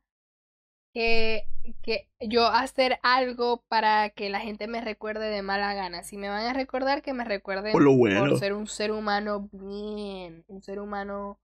que, 0.93 1.43
que 1.82 2.10
yo 2.19 2.47
hacer 2.47 2.99
algo 3.04 3.63
para 3.67 4.10
que 4.10 4.30
la 4.30 4.39
gente 4.39 4.67
me 4.67 4.82
recuerde 4.82 5.30
de 5.30 5.41
mala 5.41 5.73
gana. 5.73 6.04
Si 6.04 6.17
me 6.17 6.30
van 6.30 6.45
a 6.45 6.54
recordar, 6.54 7.01
que 7.01 7.13
me 7.13 7.23
recuerden 7.23 7.71
Por 7.71 7.84
lo 7.84 7.95
bueno. 7.95 8.19
por 8.19 8.38
ser 8.38 8.54
un 8.54 8.67
ser 8.67 8.91
humano 8.91 9.49
bien, 9.51 10.43
un 10.47 10.62
ser 10.62 10.80
humano 10.80 11.39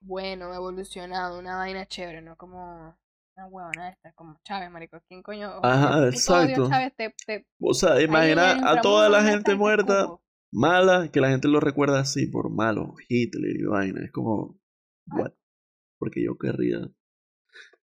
bueno, 0.00 0.52
evolucionado, 0.54 1.38
una 1.38 1.56
vaina 1.56 1.86
chévere, 1.86 2.22
¿no? 2.22 2.36
Como 2.36 2.96
Una 3.36 3.46
huevona 3.48 3.88
esta, 3.90 4.12
como 4.12 4.38
Chávez, 4.44 4.70
marico. 4.70 5.00
¿Quién 5.08 5.22
coño? 5.22 5.60
Ajá, 5.62 6.10
¿Qué 6.10 6.16
puto 6.16 6.34
odio 6.34 6.56
exacto. 6.56 6.68
Chávez 6.68 6.94
te, 6.96 7.14
te... 7.26 7.46
O 7.60 7.74
sea, 7.74 8.00
imagina 8.02 8.70
a 8.70 8.80
toda 8.80 9.08
la 9.08 9.22
gente 9.22 9.52
te 9.52 9.56
muerta, 9.56 10.06
mala, 10.52 11.08
que 11.10 11.20
la 11.20 11.30
gente 11.30 11.48
lo 11.48 11.60
recuerda 11.60 12.00
así 12.00 12.26
por 12.26 12.50
malo, 12.50 12.94
Hitler 13.08 13.56
y 13.56 13.64
vaina. 13.64 14.04
Es 14.04 14.12
como, 14.12 14.58
what? 15.06 15.32
Porque 15.98 16.22
yo 16.24 16.36
querría 16.36 16.78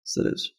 hacer 0.02 0.32
eso. 0.34 0.54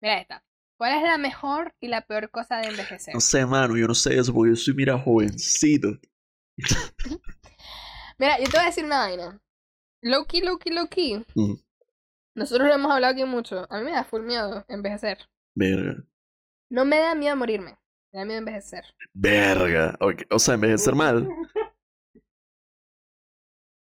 Mira 0.00 0.20
esta. 0.20 0.44
¿Cuál 0.78 0.96
es 0.96 1.02
la 1.02 1.18
mejor 1.18 1.74
y 1.80 1.88
la 1.88 2.00
peor 2.06 2.30
cosa 2.30 2.56
de 2.58 2.68
envejecer? 2.68 3.14
No 3.14 3.20
sé, 3.20 3.44
mano, 3.44 3.76
yo 3.76 3.86
no 3.86 3.94
sé 3.94 4.18
eso 4.18 4.32
porque 4.32 4.52
yo 4.52 4.56
soy, 4.56 4.74
mira, 4.74 4.98
jovencito. 4.98 5.88
Mira, 8.18 8.38
yo 8.38 8.44
te 8.44 8.50
voy 8.50 8.60
a 8.60 8.66
decir 8.66 8.84
una 8.84 8.98
vaina. 8.98 9.40
Loki, 10.02 10.42
Loki, 10.42 10.70
Loki. 10.70 11.24
Nosotros 12.34 12.68
lo 12.68 12.74
hemos 12.74 12.92
hablado 12.92 13.14
aquí 13.14 13.24
mucho. 13.24 13.66
A 13.70 13.78
mí 13.78 13.84
me 13.84 13.92
da 13.92 14.04
full 14.04 14.22
miedo 14.22 14.64
envejecer. 14.68 15.18
verga. 15.54 16.04
No 16.70 16.84
me 16.84 16.98
da 16.98 17.14
miedo 17.14 17.34
morirme. 17.36 17.78
Me 18.12 18.18
da 18.20 18.24
miedo 18.26 18.38
envejecer. 18.38 18.84
Verga. 19.14 19.98
O 20.30 20.38
sea, 20.38 20.54
envejecer 20.54 20.94
mal. 20.94 21.28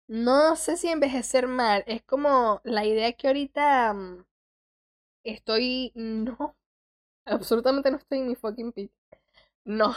No 0.07 0.55
sé 0.57 0.77
si 0.77 0.89
envejecer 0.89 1.47
mal. 1.49 1.83
Es 1.87 2.03
como 2.03 2.61
la 2.65 2.85
idea 2.85 3.13
que 3.15 3.27
ahorita 3.27 3.95
mm, 3.95 4.25
estoy. 5.25 5.93
No. 5.95 6.57
Absolutamente 7.27 7.91
no 7.91 7.99
estoy 7.99 8.19
en 8.21 8.29
mi 8.29 8.35
fucking 8.37 8.73
peak. 8.73 8.91
No. 9.65 9.95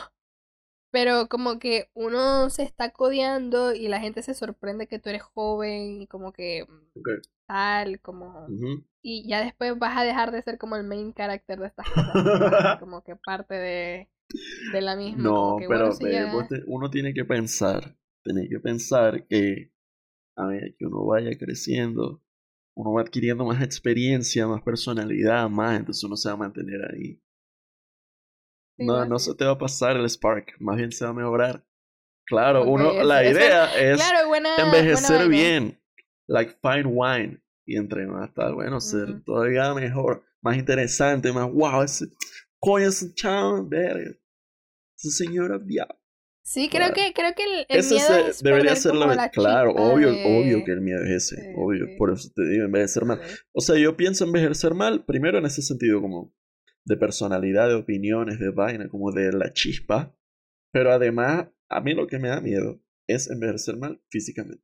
Pero 0.91 1.27
como 1.27 1.59
que 1.59 1.89
uno 1.93 2.49
se 2.49 2.63
está 2.63 2.91
codeando 2.91 3.73
y 3.73 3.87
la 3.87 3.99
gente 3.99 4.23
se 4.23 4.33
sorprende 4.33 4.87
que 4.87 4.99
tú 4.99 5.09
eres 5.09 5.21
joven 5.23 6.01
y 6.01 6.07
como 6.07 6.31
que 6.31 6.65
tal, 7.45 7.99
como... 8.01 8.47
Y 9.01 9.27
ya 9.27 9.41
después 9.43 9.77
vas 9.77 9.97
a 9.97 10.03
dejar 10.03 10.31
de 10.31 10.41
ser 10.41 10.57
como 10.57 10.75
el 10.75 10.83
main 10.83 11.13
character 11.13 11.59
de 11.59 11.67
estas 11.67 11.87
cosas. 11.89 12.13
como 12.79 13.03
que 13.03 13.15
parte 13.15 13.53
de, 13.55 14.09
de 14.73 14.81
la 14.81 14.95
misma. 14.95 15.23
No, 15.23 15.57
que, 15.59 15.67
pero 15.67 15.79
bueno, 15.81 15.95
sí, 15.95 16.05
ve, 16.05 16.11
ya- 16.13 16.31
vos 16.33 16.47
te- 16.47 16.63
uno 16.67 16.89
tiene 16.89 17.13
que 17.13 17.25
pensar, 17.25 17.95
tiene 18.23 18.47
que 18.49 18.59
pensar 18.59 19.25
que 19.27 19.71
a 20.37 20.45
medida 20.47 20.67
que 20.77 20.85
uno 20.85 21.05
vaya 21.05 21.37
creciendo, 21.37 22.21
uno 22.77 22.93
va 22.93 23.01
adquiriendo 23.01 23.43
más 23.43 23.61
experiencia, 23.63 24.45
más 24.45 24.61
personalidad, 24.61 25.49
más, 25.49 25.79
entonces 25.79 26.03
uno 26.03 26.15
se 26.15 26.29
va 26.29 26.35
a 26.35 26.37
mantener 26.37 26.79
ahí. 26.93 27.19
Sí, 28.77 28.85
No, 28.85 29.03
no 29.03 29.17
se 29.17 29.33
te 29.33 29.45
va 29.45 29.53
a 29.53 29.57
pasar 29.57 29.97
el 29.97 30.07
spark, 30.07 30.55
más 30.59 30.77
bien 30.77 30.91
se 30.91 31.03
va 31.03 31.09
a 31.09 31.13
mejorar. 31.15 31.65
Claro, 32.27 32.69
uno, 32.69 32.91
la 33.03 33.25
idea 33.25 33.65
es 33.79 33.99
Claro, 33.99 34.27
buena. 34.27 34.49
envejecer 34.59 35.17
buena 35.17 35.27
bien, 35.27 35.81
like 36.27 36.55
fine 36.61 36.85
wine, 36.85 37.41
y 37.65 37.77
entre 37.77 38.05
más 38.05 38.31
tal, 38.35 38.53
bueno, 38.53 38.79
ser 38.79 39.23
todavía 39.23 39.73
mejor, 39.73 40.23
más 40.41 40.55
interesante, 40.55 41.33
más 41.33 41.51
wow, 41.51 41.81
ese 41.81 42.05
coño, 42.59 42.89
ese 42.89 43.11
chavo, 43.15 43.65
verga, 43.67 44.15
esa 44.95 45.09
señora, 45.09 45.57
diablo. 45.57 45.97
Sí, 46.49 46.69
creo 46.69 46.79
Claro. 46.87 46.93
que, 46.93 47.13
creo 47.13 47.33
que 47.35 47.43
el, 47.43 47.65
el 47.67 47.85
miedo 47.85 48.15
es 48.29 48.41
debería 48.41 48.73
ser 48.77 48.95
la, 48.95 49.13
la 49.13 49.29
claro, 49.29 49.71
obvio, 49.71 50.13
de- 50.13 50.23
obvio 50.23 50.63
que 50.63 50.71
el 50.71 50.79
miedo 50.79 51.03
es 51.03 51.09
ese, 51.09 51.35
Sí, 51.41 51.47
obvio, 51.57 51.87
sí. 51.87 51.95
por 51.97 52.13
eso 52.13 52.29
te 52.33 52.41
digo, 52.47 52.63
envejecer 52.63 53.03
mal. 53.03 53.19
Sí. 53.21 53.35
O 53.51 53.59
sea, 53.59 53.77
yo 53.77 53.97
pienso 53.97 54.23
envejecer 54.23 54.73
mal, 54.73 55.03
primero 55.03 55.39
en 55.39 55.45
ese 55.45 55.61
sentido 55.61 55.99
como 56.01 56.33
de 56.85 56.95
personalidad, 56.95 57.67
de 57.67 57.75
opiniones, 57.75 58.39
de 58.39 58.49
vaina, 58.51 58.87
como 58.87 59.11
de 59.11 59.33
la 59.33 59.51
chispa, 59.51 60.15
pero 60.71 60.93
además, 60.93 61.47
a 61.67 61.81
mí 61.81 61.93
lo 61.93 62.07
que 62.07 62.17
me 62.17 62.29
da 62.29 62.39
miedo 62.39 62.81
es 63.07 63.29
envejecer 63.29 63.75
mal 63.75 64.01
físicamente. 64.09 64.63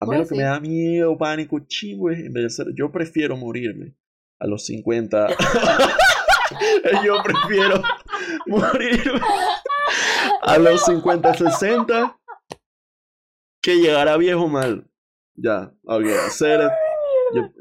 A 0.00 0.04
mí 0.04 0.10
Bueno, 0.10 0.22
lo 0.22 0.28
que 0.28 0.34
me 0.36 0.44
da 0.44 0.60
miedo, 0.60 1.18
pánico, 1.18 1.58
chingo 1.66 2.08
es 2.08 2.20
envejecer. 2.20 2.68
Yo 2.76 2.92
prefiero 2.92 3.36
morirme 3.36 3.96
a 4.38 4.46
los 4.46 4.64
50. 4.66 5.26
yo 7.04 7.16
prefiero 7.24 7.82
morirme 8.46 9.20
a 10.50 10.58
los 10.58 10.84
50, 10.84 11.34
60 11.34 12.18
que 13.62 13.76
llegar 13.76 14.08
a 14.08 14.16
viejo 14.16 14.48
mal. 14.48 14.84
Ya, 15.36 15.72
ok, 15.84 16.04
hacer 16.26 16.70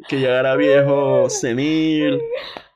que 0.08 0.20
llegar 0.20 0.48
a 0.48 0.56
viejo 0.56 1.30
senil, 1.30 2.20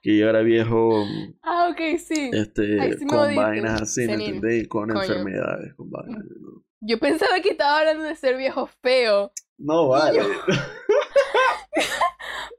que 0.03 0.11
llegar 0.11 0.35
a 0.35 0.41
viejo 0.41 1.05
Ah, 1.41 1.69
ok, 1.71 1.97
sí. 1.97 2.29
este 2.33 2.97
sí 2.99 3.05
me 3.05 3.07
con 3.07 3.35
vainas 3.35 3.81
así, 3.81 4.01
¿me 4.01 4.07
Senil. 4.13 4.35
entendéis? 4.35 4.67
Con 4.67 4.89
Coño. 4.89 5.01
enfermedades, 5.01 5.73
con 5.75 5.89
vainas. 5.89 6.23
No, 6.39 6.63
Yo 6.81 6.99
pensaba 6.99 7.39
que 7.41 7.49
estaba 7.51 7.79
hablando 7.79 8.03
de 8.03 8.15
ser 8.15 8.37
viejo 8.37 8.67
feo. 8.81 9.31
No, 9.57 9.87
vale. 9.87 10.19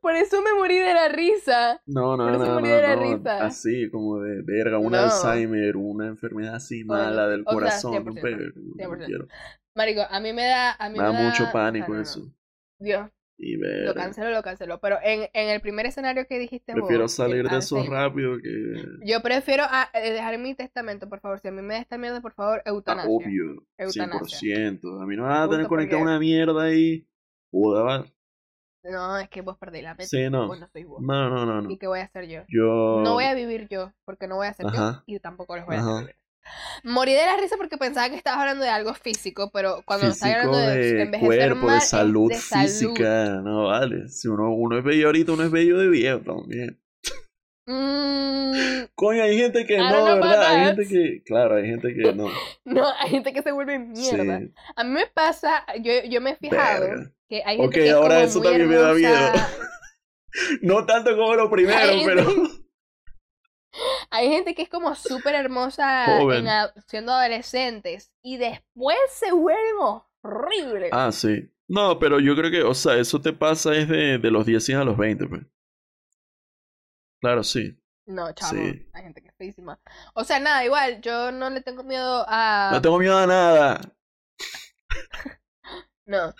Por 0.00 0.14
eso 0.16 0.42
me 0.42 0.52
morí 0.54 0.78
de 0.78 0.92
la 0.92 1.08
risa. 1.08 1.80
No, 1.86 2.16
no, 2.16 2.24
Por 2.24 2.34
eso 2.34 2.46
no, 2.46 2.54
morí 2.54 2.68
de 2.68 2.82
la 2.82 2.96
no, 2.96 3.02
no, 3.04 3.16
risa. 3.16 3.44
Así 3.46 3.90
como 3.90 4.20
de 4.20 4.42
verga, 4.42 4.78
un 4.78 4.92
No. 4.92 4.98
Alzheimer, 4.98 5.76
una 5.76 6.08
enfermedad 6.08 6.56
así 6.56 6.84
mala 6.84 7.26
del 7.28 7.40
o 7.40 7.44
sea, 7.44 7.52
corazón, 7.54 8.04
no, 8.04 8.12
100%, 8.12 8.18
pero 8.20 8.38
no 8.54 8.74
100%. 8.74 9.06
quiero. 9.06 9.28
Marico, 9.74 10.02
a 10.08 10.20
mí 10.20 10.32
me 10.32 10.44
da. 10.46 10.72
A 10.72 10.88
mí 10.90 10.98
Me 10.98 11.04
da 11.04 11.12
me 11.12 11.22
mucho 11.24 11.44
sea, 11.44 11.52
pánico 11.52 11.88
no, 11.88 11.94
no. 11.96 12.02
eso. 12.02 12.20
Dios, 12.78 13.10
Y 13.36 13.56
lo 13.56 13.94
canceló, 13.94 14.30
lo 14.30 14.42
canceló. 14.42 14.78
Pero 14.80 14.98
en, 15.02 15.28
en 15.32 15.48
el 15.48 15.60
primer 15.60 15.86
escenario 15.86 16.26
que 16.26 16.38
dijiste 16.38 16.72
prefiero 16.72 17.02
vos, 17.02 17.12
salir 17.12 17.48
de 17.48 17.58
eso 17.58 17.82
rápido 17.84 18.38
que 18.38 18.74
Yo 19.04 19.20
prefiero 19.22 19.64
ah, 19.68 19.90
eh, 19.92 20.12
dejar 20.12 20.38
mi 20.38 20.54
testamento, 20.54 21.08
por 21.08 21.20
favor. 21.20 21.40
Si 21.40 21.48
a 21.48 21.52
mí 21.52 21.60
me 21.60 21.74
da 21.74 21.80
esta 21.80 21.98
mierda, 21.98 22.20
por 22.20 22.32
favor, 22.34 22.62
ah, 22.64 22.70
eutanasia. 22.70 23.10
obvio, 23.10 23.66
Eutanasia. 23.76 24.56
100%. 24.70 25.02
A 25.02 25.06
mí 25.06 25.16
no 25.16 25.24
me 25.24 25.28
van 25.28 25.42
a 25.42 25.48
tener 25.48 25.66
conectado 25.66 26.00
porque- 26.00 26.10
una 26.10 26.18
mierda 26.18 26.62
ahí. 26.62 27.06
Joda, 27.50 27.82
va. 27.82 28.06
No, 28.84 29.16
es 29.18 29.28
que 29.30 29.40
vos 29.40 29.56
perdéis 29.56 29.84
la 29.84 29.90
mente. 29.94 30.06
Sí, 30.06 30.28
no. 30.30 30.46
Vos 30.46 30.60
no 30.60 30.68
sois 30.68 30.86
vos. 30.86 31.00
No, 31.00 31.30
no, 31.30 31.46
no, 31.46 31.62
no. 31.62 31.70
¿Y 31.70 31.78
qué 31.78 31.86
voy 31.86 32.00
a 32.00 32.04
hacer 32.04 32.28
yo? 32.28 32.42
Yo 32.48 33.00
No 33.02 33.14
voy 33.14 33.24
a 33.24 33.34
vivir 33.34 33.66
yo, 33.68 33.92
porque 34.04 34.28
no 34.28 34.36
voy 34.36 34.46
a 34.46 34.52
ser 34.52 34.66
Ajá. 34.66 35.02
yo 35.06 35.16
y 35.16 35.20
tampoco 35.20 35.56
los 35.56 35.64
voy 35.64 35.76
a 35.76 35.80
hacer 35.80 36.00
vivir. 36.00 36.16
Morí 36.82 37.12
de 37.12 37.24
la 37.24 37.36
risa 37.36 37.56
porque 37.56 37.78
pensaba 37.78 38.08
que 38.10 38.16
estabas 38.16 38.40
hablando 38.40 38.64
de 38.64 38.70
algo 38.70 38.94
físico, 38.94 39.50
pero 39.52 39.82
cuando 39.86 40.06
físico 40.06 40.26
hablando 40.26 40.58
de, 40.58 40.92
de 40.94 41.02
envejecer 41.02 41.54
cuerpo, 41.54 41.66
mal, 41.66 41.78
de 41.78 41.78
es 41.78 41.88
salud 41.88 42.28
de 42.30 42.36
salud. 42.36 42.66
física, 42.66 43.40
no 43.42 43.64
vale. 43.66 44.08
Si 44.08 44.28
uno, 44.28 44.52
uno 44.54 44.78
es 44.78 44.84
bello 44.84 45.06
ahorita, 45.06 45.32
uno 45.32 45.44
es 45.44 45.50
bello 45.50 45.78
de 45.78 45.88
viejo 45.88 46.20
también. 46.20 46.80
Mm, 47.66 48.84
Coño, 48.94 49.22
hay 49.22 49.38
gente 49.38 49.64
que 49.64 49.78
no, 49.78 50.04
¿verdad? 50.04 50.42
Hay 50.44 50.66
gente 50.66 50.86
que, 50.86 51.22
claro, 51.24 51.56
hay 51.56 51.64
gente 51.66 51.94
que 51.94 52.12
no. 52.12 52.28
no, 52.64 52.84
hay 52.98 53.10
gente 53.10 53.32
que 53.32 53.42
se 53.42 53.52
vuelve 53.52 53.78
mierda. 53.78 54.40
Sí, 54.40 54.52
A 54.76 54.84
mí 54.84 54.90
me 54.90 55.06
pasa, 55.06 55.64
yo, 55.80 55.92
yo 56.08 56.20
me 56.20 56.30
he 56.32 56.36
fijado 56.36 56.80
verga. 56.82 57.10
que 57.28 57.42
hay 57.44 57.56
gente 57.56 57.66
Ok, 57.66 57.72
que 57.72 57.86
es 57.88 57.92
ahora 57.94 58.14
como 58.16 58.26
eso 58.26 58.38
muy 58.40 58.48
también 58.48 58.68
me 58.68 58.76
da 58.76 58.92
miedo. 58.94 59.14
hermosa. 59.14 59.48
No 60.62 60.84
tanto 60.84 61.16
como 61.16 61.36
lo 61.36 61.48
primero, 61.50 61.92
pero. 62.04 62.24
Hay 64.10 64.28
gente 64.28 64.54
que 64.54 64.62
es 64.62 64.68
como 64.68 64.94
súper 64.94 65.34
hermosa 65.34 66.06
Joven. 66.18 66.38
en 66.40 66.48
a- 66.48 66.72
siendo 66.86 67.12
adolescentes 67.12 68.12
y 68.22 68.36
después 68.36 68.96
se 69.10 69.32
vuelven 69.32 70.00
horribles. 70.22 70.90
Ah, 70.92 71.10
sí. 71.12 71.50
No, 71.68 71.98
pero 71.98 72.20
yo 72.20 72.36
creo 72.36 72.50
que, 72.50 72.62
o 72.62 72.74
sea, 72.74 72.96
eso 72.96 73.20
te 73.20 73.32
pasa 73.32 73.74
es 73.74 73.88
de, 73.88 74.18
de 74.18 74.30
los 74.30 74.44
10 74.46 74.68
a 74.76 74.84
los 74.84 74.96
20, 74.96 75.26
pues. 75.26 75.42
Claro, 77.20 77.42
sí. 77.42 77.78
No, 78.06 78.32
chavo, 78.34 78.52
Sí. 78.52 78.86
hay 78.92 79.02
gente 79.02 79.22
que 79.22 79.28
es 79.28 79.34
feísima. 79.36 79.80
O 80.14 80.24
sea, 80.24 80.38
nada, 80.38 80.62
igual, 80.64 81.00
yo 81.00 81.32
no 81.32 81.48
le 81.48 81.62
tengo 81.62 81.82
miedo 81.82 82.24
a... 82.28 82.68
No 82.72 82.82
tengo 82.82 82.98
miedo 82.98 83.16
a 83.18 83.26
nada. 83.26 83.80
No. 86.06 86.34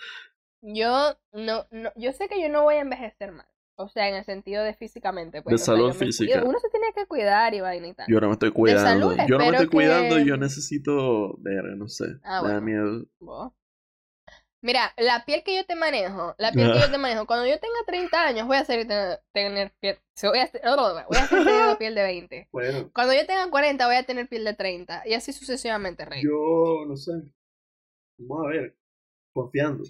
Yo 0.61 1.17
no, 1.31 1.67
no, 1.71 1.91
yo 1.95 2.11
sé 2.13 2.27
que 2.29 2.39
yo 2.39 2.49
no 2.49 2.61
voy 2.63 2.75
a 2.75 2.81
envejecer 2.81 3.31
mal. 3.31 3.47
O 3.77 3.89
sea, 3.89 4.07
en 4.07 4.15
el 4.15 4.23
sentido 4.23 4.63
de 4.63 4.73
físicamente. 4.73 5.41
Pues, 5.41 5.51
De 5.51 5.61
o 5.61 5.65
salud 5.65 5.87
me 5.89 5.93
física. 5.93 6.43
Uno 6.43 6.57
se 6.59 6.69
tiene 6.69 6.93
que 6.93 7.05
cuidar 7.07 7.53
y 7.53 7.59
vaina 7.59 7.87
y 7.87 7.93
tal. 7.93 8.05
Yo 8.09 8.21
no 8.21 8.27
me 8.27 8.33
estoy 8.33 8.51
cuidando. 8.51 9.09
salud, 9.09 9.17
yo 9.27 9.37
no 9.37 9.45
me 9.45 9.51
estoy 9.51 9.67
cuidando 9.67 10.19
y 10.19 10.25
yo 10.25 10.37
necesito. 10.37 11.35
Ver, 11.39 11.63
no 11.77 11.87
sé. 11.89 12.05
Ah, 12.23 12.41
me 12.41 12.49
da 12.49 12.59
bueno. 12.59 12.61
miedo. 12.61 13.05
Vos. 13.19 13.51
Mira, 14.65 14.93
la 14.97 15.25
piel 15.25 15.43
que 15.43 15.55
yo 15.55 15.63
te 15.63 15.75
manejo, 15.75 16.33
la 16.39 16.51
piel 16.51 16.73
que 16.73 16.79
yo 16.79 16.89
te 16.89 16.97
manejo, 16.97 17.27
cuando 17.27 17.45
yo 17.45 17.59
tenga 17.59 17.75
30 17.85 18.19
años 18.19 18.47
voy 18.47 18.57
a 18.57 18.61
hacer 18.61 18.87
tener, 18.87 19.21
tener 19.31 19.71
piel, 19.79 19.99
voy 20.23 20.39
a 20.39 20.43
hacer, 20.45 20.61
voy 20.63 21.17
a 21.17 21.23
hacer 21.23 21.37
piel 21.77 21.93
de 21.93 22.01
20. 22.01 22.49
Bueno, 22.51 22.89
Cuando 22.91 23.13
yo 23.13 23.27
tenga 23.27 23.47
40 23.51 23.85
voy 23.85 23.95
a 23.95 24.03
tener 24.07 24.27
piel 24.27 24.43
de 24.43 24.55
30 24.55 25.03
y 25.05 25.13
así 25.13 25.33
sucesivamente, 25.33 26.03
Rey. 26.05 26.23
yo 26.23 26.83
no 26.87 26.95
sé. 26.97 27.11
Vamos 28.17 28.45
a 28.45 28.49
ver. 28.49 28.75
Confiando. 29.35 29.83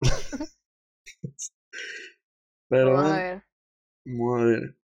Pero 2.72 2.94
Vamos 2.94 3.04
a 3.12 3.16
ver. 3.18 3.42
vamos 4.04 4.40
a 4.40 4.44
ver. 4.44 4.76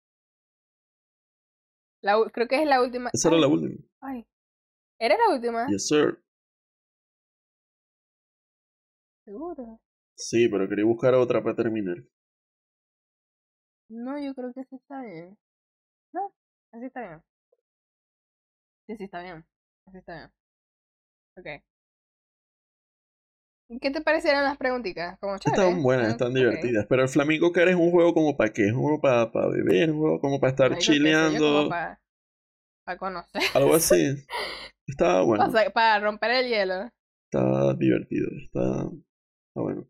La 2.03 2.17
creo 2.33 2.49
que 2.49 2.61
es 2.61 2.67
la 2.69 2.83
última. 2.83 3.11
Esa 3.13 3.29
era 3.29 3.37
Ay, 3.37 3.43
la 3.43 3.49
última. 3.49 3.77
ay. 4.01 4.27
¿Era 5.01 5.17
la 5.19 5.35
última? 5.35 5.69
Yes, 5.69 5.89
sir. 5.89 6.19
Seguro. 9.25 9.81
Sí, 10.17 10.49
pero 10.51 10.69
quería 10.69 10.85
buscar 10.85 11.15
otra 11.15 11.43
para 11.43 11.57
terminar. 11.57 11.97
No, 13.91 14.19
yo 14.19 14.35
creo 14.35 14.53
que 14.55 14.65
sí 14.65 14.77
está 14.77 15.03
bien. 15.03 15.37
No, 16.13 16.33
así 16.73 16.87
está 16.87 17.01
bien. 17.03 17.23
Sí, 18.89 18.97
sí 18.97 19.05
está 19.05 19.23
bien. 19.23 19.47
Así 19.87 19.99
está 19.99 20.15
bien. 20.17 20.33
Ok. 21.37 21.47
¿Qué 23.81 23.91
te 23.91 24.01
parecieron 24.01 24.45
las 24.45 24.57
preguntitas? 24.57 25.19
Como. 25.19 25.35
Están 25.37 25.83
buenas, 25.83 26.09
Ah, 26.09 26.11
están 26.13 26.35
divertidas. 26.35 26.87
Pero 26.89 27.03
el 27.03 27.09
Flamingo 27.09 27.53
Car 27.53 27.69
es 27.69 27.77
un 27.77 27.91
juego 27.91 28.15
como 28.15 28.37
para 28.37 28.53
qué? 28.53 28.69
Es 28.69 28.73
un 28.73 28.81
juego 28.81 29.01
para, 29.01 29.31
para 29.31 29.49
beber, 29.49 29.91
un 29.91 29.99
juego 29.99 30.21
como 30.21 30.41
para 30.41 30.51
estar 30.53 30.79
chileando, 30.79 31.69
Para 31.69 32.97
conocer. 32.99 33.43
algo 33.55 33.75
así. 33.75 34.15
Está 34.87 35.21
bueno, 35.21 35.45
O 35.45 35.51
sea, 35.51 35.69
para 35.69 36.01
romper 36.01 36.31
el 36.31 36.49
hielo. 36.49 36.89
está 37.31 37.75
divertido, 37.75 38.27
está, 38.43 38.85
está 39.51 39.61
bueno. 39.61 39.87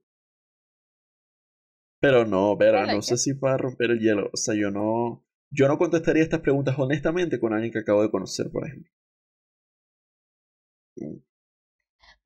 Pero 2.00 2.24
no, 2.24 2.56
like 2.58 2.94
no 2.96 3.02
sé 3.02 3.16
si 3.16 3.34
para 3.34 3.58
romper 3.58 3.92
el 3.92 4.00
hielo. 4.00 4.28
O 4.32 4.36
sea, 4.36 4.56
yo 4.56 4.72
no, 4.72 5.24
yo 5.52 5.68
no 5.68 5.78
contestaría 5.78 6.24
estas 6.24 6.40
preguntas 6.40 6.74
honestamente 6.78 7.38
con 7.38 7.52
alguien 7.52 7.72
que 7.72 7.78
acabo 7.78 8.02
de 8.02 8.10
conocer, 8.10 8.50
por 8.50 8.66
ejemplo. 8.66 8.90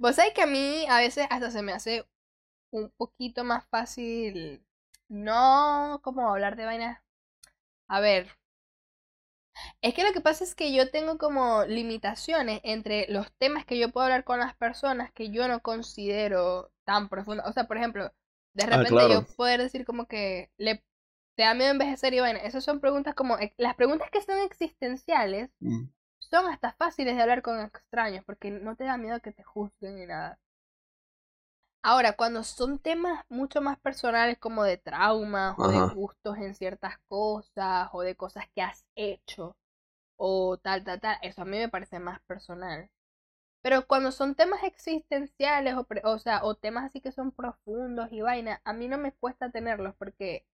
Vos 0.02 0.16
sabés 0.16 0.34
que 0.34 0.42
a 0.42 0.46
mí 0.46 0.86
a 0.88 0.98
veces 0.98 1.26
hasta 1.30 1.50
se 1.50 1.62
me 1.62 1.72
hace 1.72 2.06
un 2.72 2.90
poquito 2.92 3.44
más 3.44 3.66
fácil 3.68 4.64
no 5.08 6.00
como 6.04 6.28
hablar 6.30 6.56
de 6.56 6.66
vainas. 6.66 7.02
A 7.88 8.00
ver. 8.00 8.28
Es 9.82 9.92
que 9.94 10.02
lo 10.04 10.12
que 10.12 10.20
pasa 10.22 10.44
es 10.44 10.54
que 10.54 10.72
yo 10.72 10.90
tengo 10.90 11.18
como 11.18 11.64
limitaciones 11.66 12.60
entre 12.64 13.06
los 13.08 13.30
temas 13.34 13.64
que 13.66 13.78
yo 13.78 13.90
puedo 13.90 14.04
hablar 14.04 14.24
con 14.24 14.38
las 14.40 14.54
personas 14.56 15.12
que 15.12 15.30
yo 15.30 15.46
no 15.48 15.60
considero 15.60 16.70
tan 16.84 17.08
profundos. 17.08 17.46
O 17.46 17.52
sea, 17.52 17.64
por 17.66 17.76
ejemplo, 17.76 18.10
de 18.54 18.66
Ah, 18.70 18.84
repente 18.84 18.88
claro. 18.88 19.24
yo 19.24 19.26
poder 19.36 19.60
decir 19.60 19.84
como 19.84 20.06
que 20.06 20.50
le 20.58 20.82
te 21.36 21.44
da 21.44 21.54
miedo 21.54 21.70
envejecer 21.72 22.14
y 22.14 22.20
vaina. 22.20 22.40
Esas 22.40 22.64
son 22.64 22.80
preguntas 22.80 23.14
como 23.14 23.38
ex- 23.38 23.54
las 23.58 23.74
preguntas 23.76 24.10
que 24.10 24.22
son 24.22 24.38
existenciales 24.40 25.50
Mm, 25.62 25.88
son 26.32 26.48
hasta 26.48 26.72
fáciles 26.74 27.14
de 27.16 27.22
hablar 27.22 27.42
con 27.42 27.60
extraños 27.60 28.24
porque 28.26 28.50
no 28.50 28.76
te 28.76 28.84
da 28.86 28.98
miedo 28.98 29.20
que 29.20 29.32
te 29.32 29.44
juzguen 29.44 29.96
ni 29.96 30.06
nada. 30.06 30.40
Ahora, 31.84 32.14
cuando 32.16 32.42
son 32.42 32.78
temas 32.80 33.24
mucho 33.28 33.60
más 33.60 33.78
personales 33.78 34.36
como 34.38 34.64
de 34.64 34.78
traumas 34.78 35.56
o 35.60 35.68
Ajá. 35.68 35.70
de 35.70 35.94
gustos 35.94 36.36
en 36.38 36.54
ciertas 36.56 36.98
cosas 37.08 37.88
o 37.92 38.02
de 38.02 38.16
cosas 38.16 38.46
que 38.54 38.62
has 38.62 38.84
hecho 38.96 39.56
o 40.16 40.58
tal, 40.58 40.84
tal, 40.84 41.00
tal, 41.00 41.18
eso 41.22 41.42
a 41.42 41.46
mí 41.46 41.58
me 41.58 41.68
parece 41.70 41.98
más 42.00 42.20
personal. 42.22 42.90
Pero 43.62 43.86
cuando 43.88 44.12
son 44.12 44.34
temas 44.36 44.64
existenciales 44.64 45.74
o, 45.76 45.86
o 46.04 46.18
sea, 46.20 46.44
o 46.44 46.54
temas 46.56 46.86
así 46.86 47.00
que 47.02 47.12
son 47.12 47.32
profundos 47.32 48.12
y 48.12 48.22
vaina, 48.22 48.60
a 48.64 48.72
mí 48.74 48.88
no 48.88 48.98
me 48.98 49.12
cuesta 49.12 49.50
tenerlos 49.50 49.94
porque, 49.96 50.46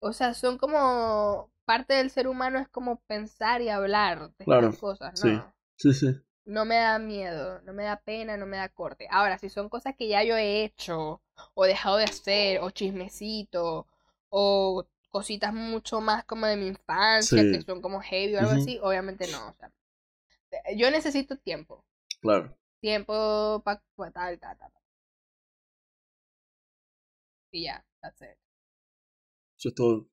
o 0.00 0.12
sea, 0.12 0.34
son 0.34 0.58
como 0.58 1.49
parte 1.64 1.94
del 1.94 2.10
ser 2.10 2.26
humano 2.28 2.58
es 2.58 2.68
como 2.68 3.00
pensar 3.02 3.62
y 3.62 3.68
hablar 3.68 4.30
de 4.36 4.44
Claro, 4.44 4.68
estas 4.68 4.80
cosas, 4.80 5.20
sí. 5.20 5.28
¿no? 5.28 5.54
Sí, 5.76 5.94
sí. 5.94 6.06
No 6.44 6.64
me 6.64 6.76
da 6.76 6.98
miedo, 6.98 7.60
no 7.62 7.72
me 7.72 7.84
da 7.84 8.00
pena, 8.00 8.36
no 8.36 8.46
me 8.46 8.56
da 8.56 8.68
corte. 8.68 9.06
Ahora, 9.10 9.38
si 9.38 9.48
son 9.50 9.68
cosas 9.68 9.94
que 9.96 10.08
ya 10.08 10.24
yo 10.24 10.36
he 10.36 10.64
hecho, 10.64 11.22
o 11.54 11.64
dejado 11.64 11.96
de 11.98 12.04
hacer, 12.04 12.60
o 12.60 12.70
chismecito, 12.70 13.86
o 14.30 14.86
cositas 15.10 15.52
mucho 15.54 16.00
más 16.00 16.24
como 16.24 16.46
de 16.46 16.56
mi 16.56 16.66
infancia, 16.68 17.42
Sí. 17.42 17.52
que 17.52 17.62
son 17.62 17.80
como 17.82 18.00
heavy 18.00 18.34
o 18.34 18.40
algo 18.40 18.52
así, 18.52 18.78
obviamente 18.82 19.26
no. 19.30 19.48
O 19.48 19.52
sea, 19.54 19.70
yo 20.76 20.90
necesito 20.90 21.36
tiempo. 21.36 21.84
Claro. 22.20 22.56
Tiempo 22.80 23.62
para 23.64 23.82
tal, 24.12 24.38
tal, 24.38 24.58
tal. 24.58 24.72
Y 27.52 27.64
ya, 27.64 27.84
that's 28.00 28.20
it. 28.22 28.36
Eso 29.58 29.68
es 29.68 29.74
todo. 29.74 30.06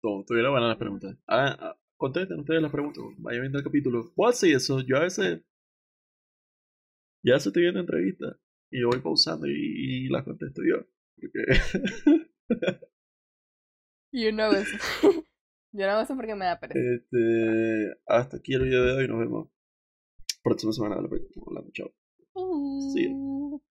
Todo. 0.00 0.24
Tuvieron 0.24 0.52
buenas 0.52 0.70
las 0.70 0.78
preguntas. 0.78 1.16
Ah, 1.26 1.56
ah, 1.58 1.76
contesten 1.96 2.40
ustedes 2.40 2.62
las 2.62 2.72
preguntas. 2.72 3.04
Vayan 3.18 3.42
viendo 3.42 3.58
el 3.58 3.64
capítulo. 3.64 4.12
¿Puedo 4.14 4.30
hacer 4.30 4.54
eso? 4.54 4.80
Yo 4.80 4.96
a 4.96 5.00
veces. 5.00 5.42
Ya 7.22 7.38
se 7.38 7.50
estoy 7.50 7.62
viendo 7.62 7.80
entrevistas. 7.80 8.36
Y 8.70 8.80
yo 8.80 8.88
voy 8.88 9.00
pausando 9.00 9.46
y, 9.46 10.06
y 10.06 10.08
las 10.08 10.24
contesto 10.24 10.62
yo. 10.64 10.86
Porque. 11.16 11.44
You 14.12 14.30
know 14.32 14.52
eso. 14.52 14.76
yo 15.72 15.86
no 15.86 16.00
eso 16.00 16.16
porque 16.16 16.34
me 16.34 16.44
da 16.44 16.58
pereza. 16.58 16.80
este, 16.80 18.00
hasta 18.06 18.38
aquí 18.38 18.54
el 18.54 18.64
video 18.64 18.84
de 18.84 18.92
hoy. 18.92 19.08
Nos 19.08 19.18
vemos 19.20 19.48
próxima 20.42 20.72
semana. 20.72 20.96
Hablando. 20.96 21.70
Chao. 21.72 21.92
See 22.92 23.04
ya. 23.04 23.60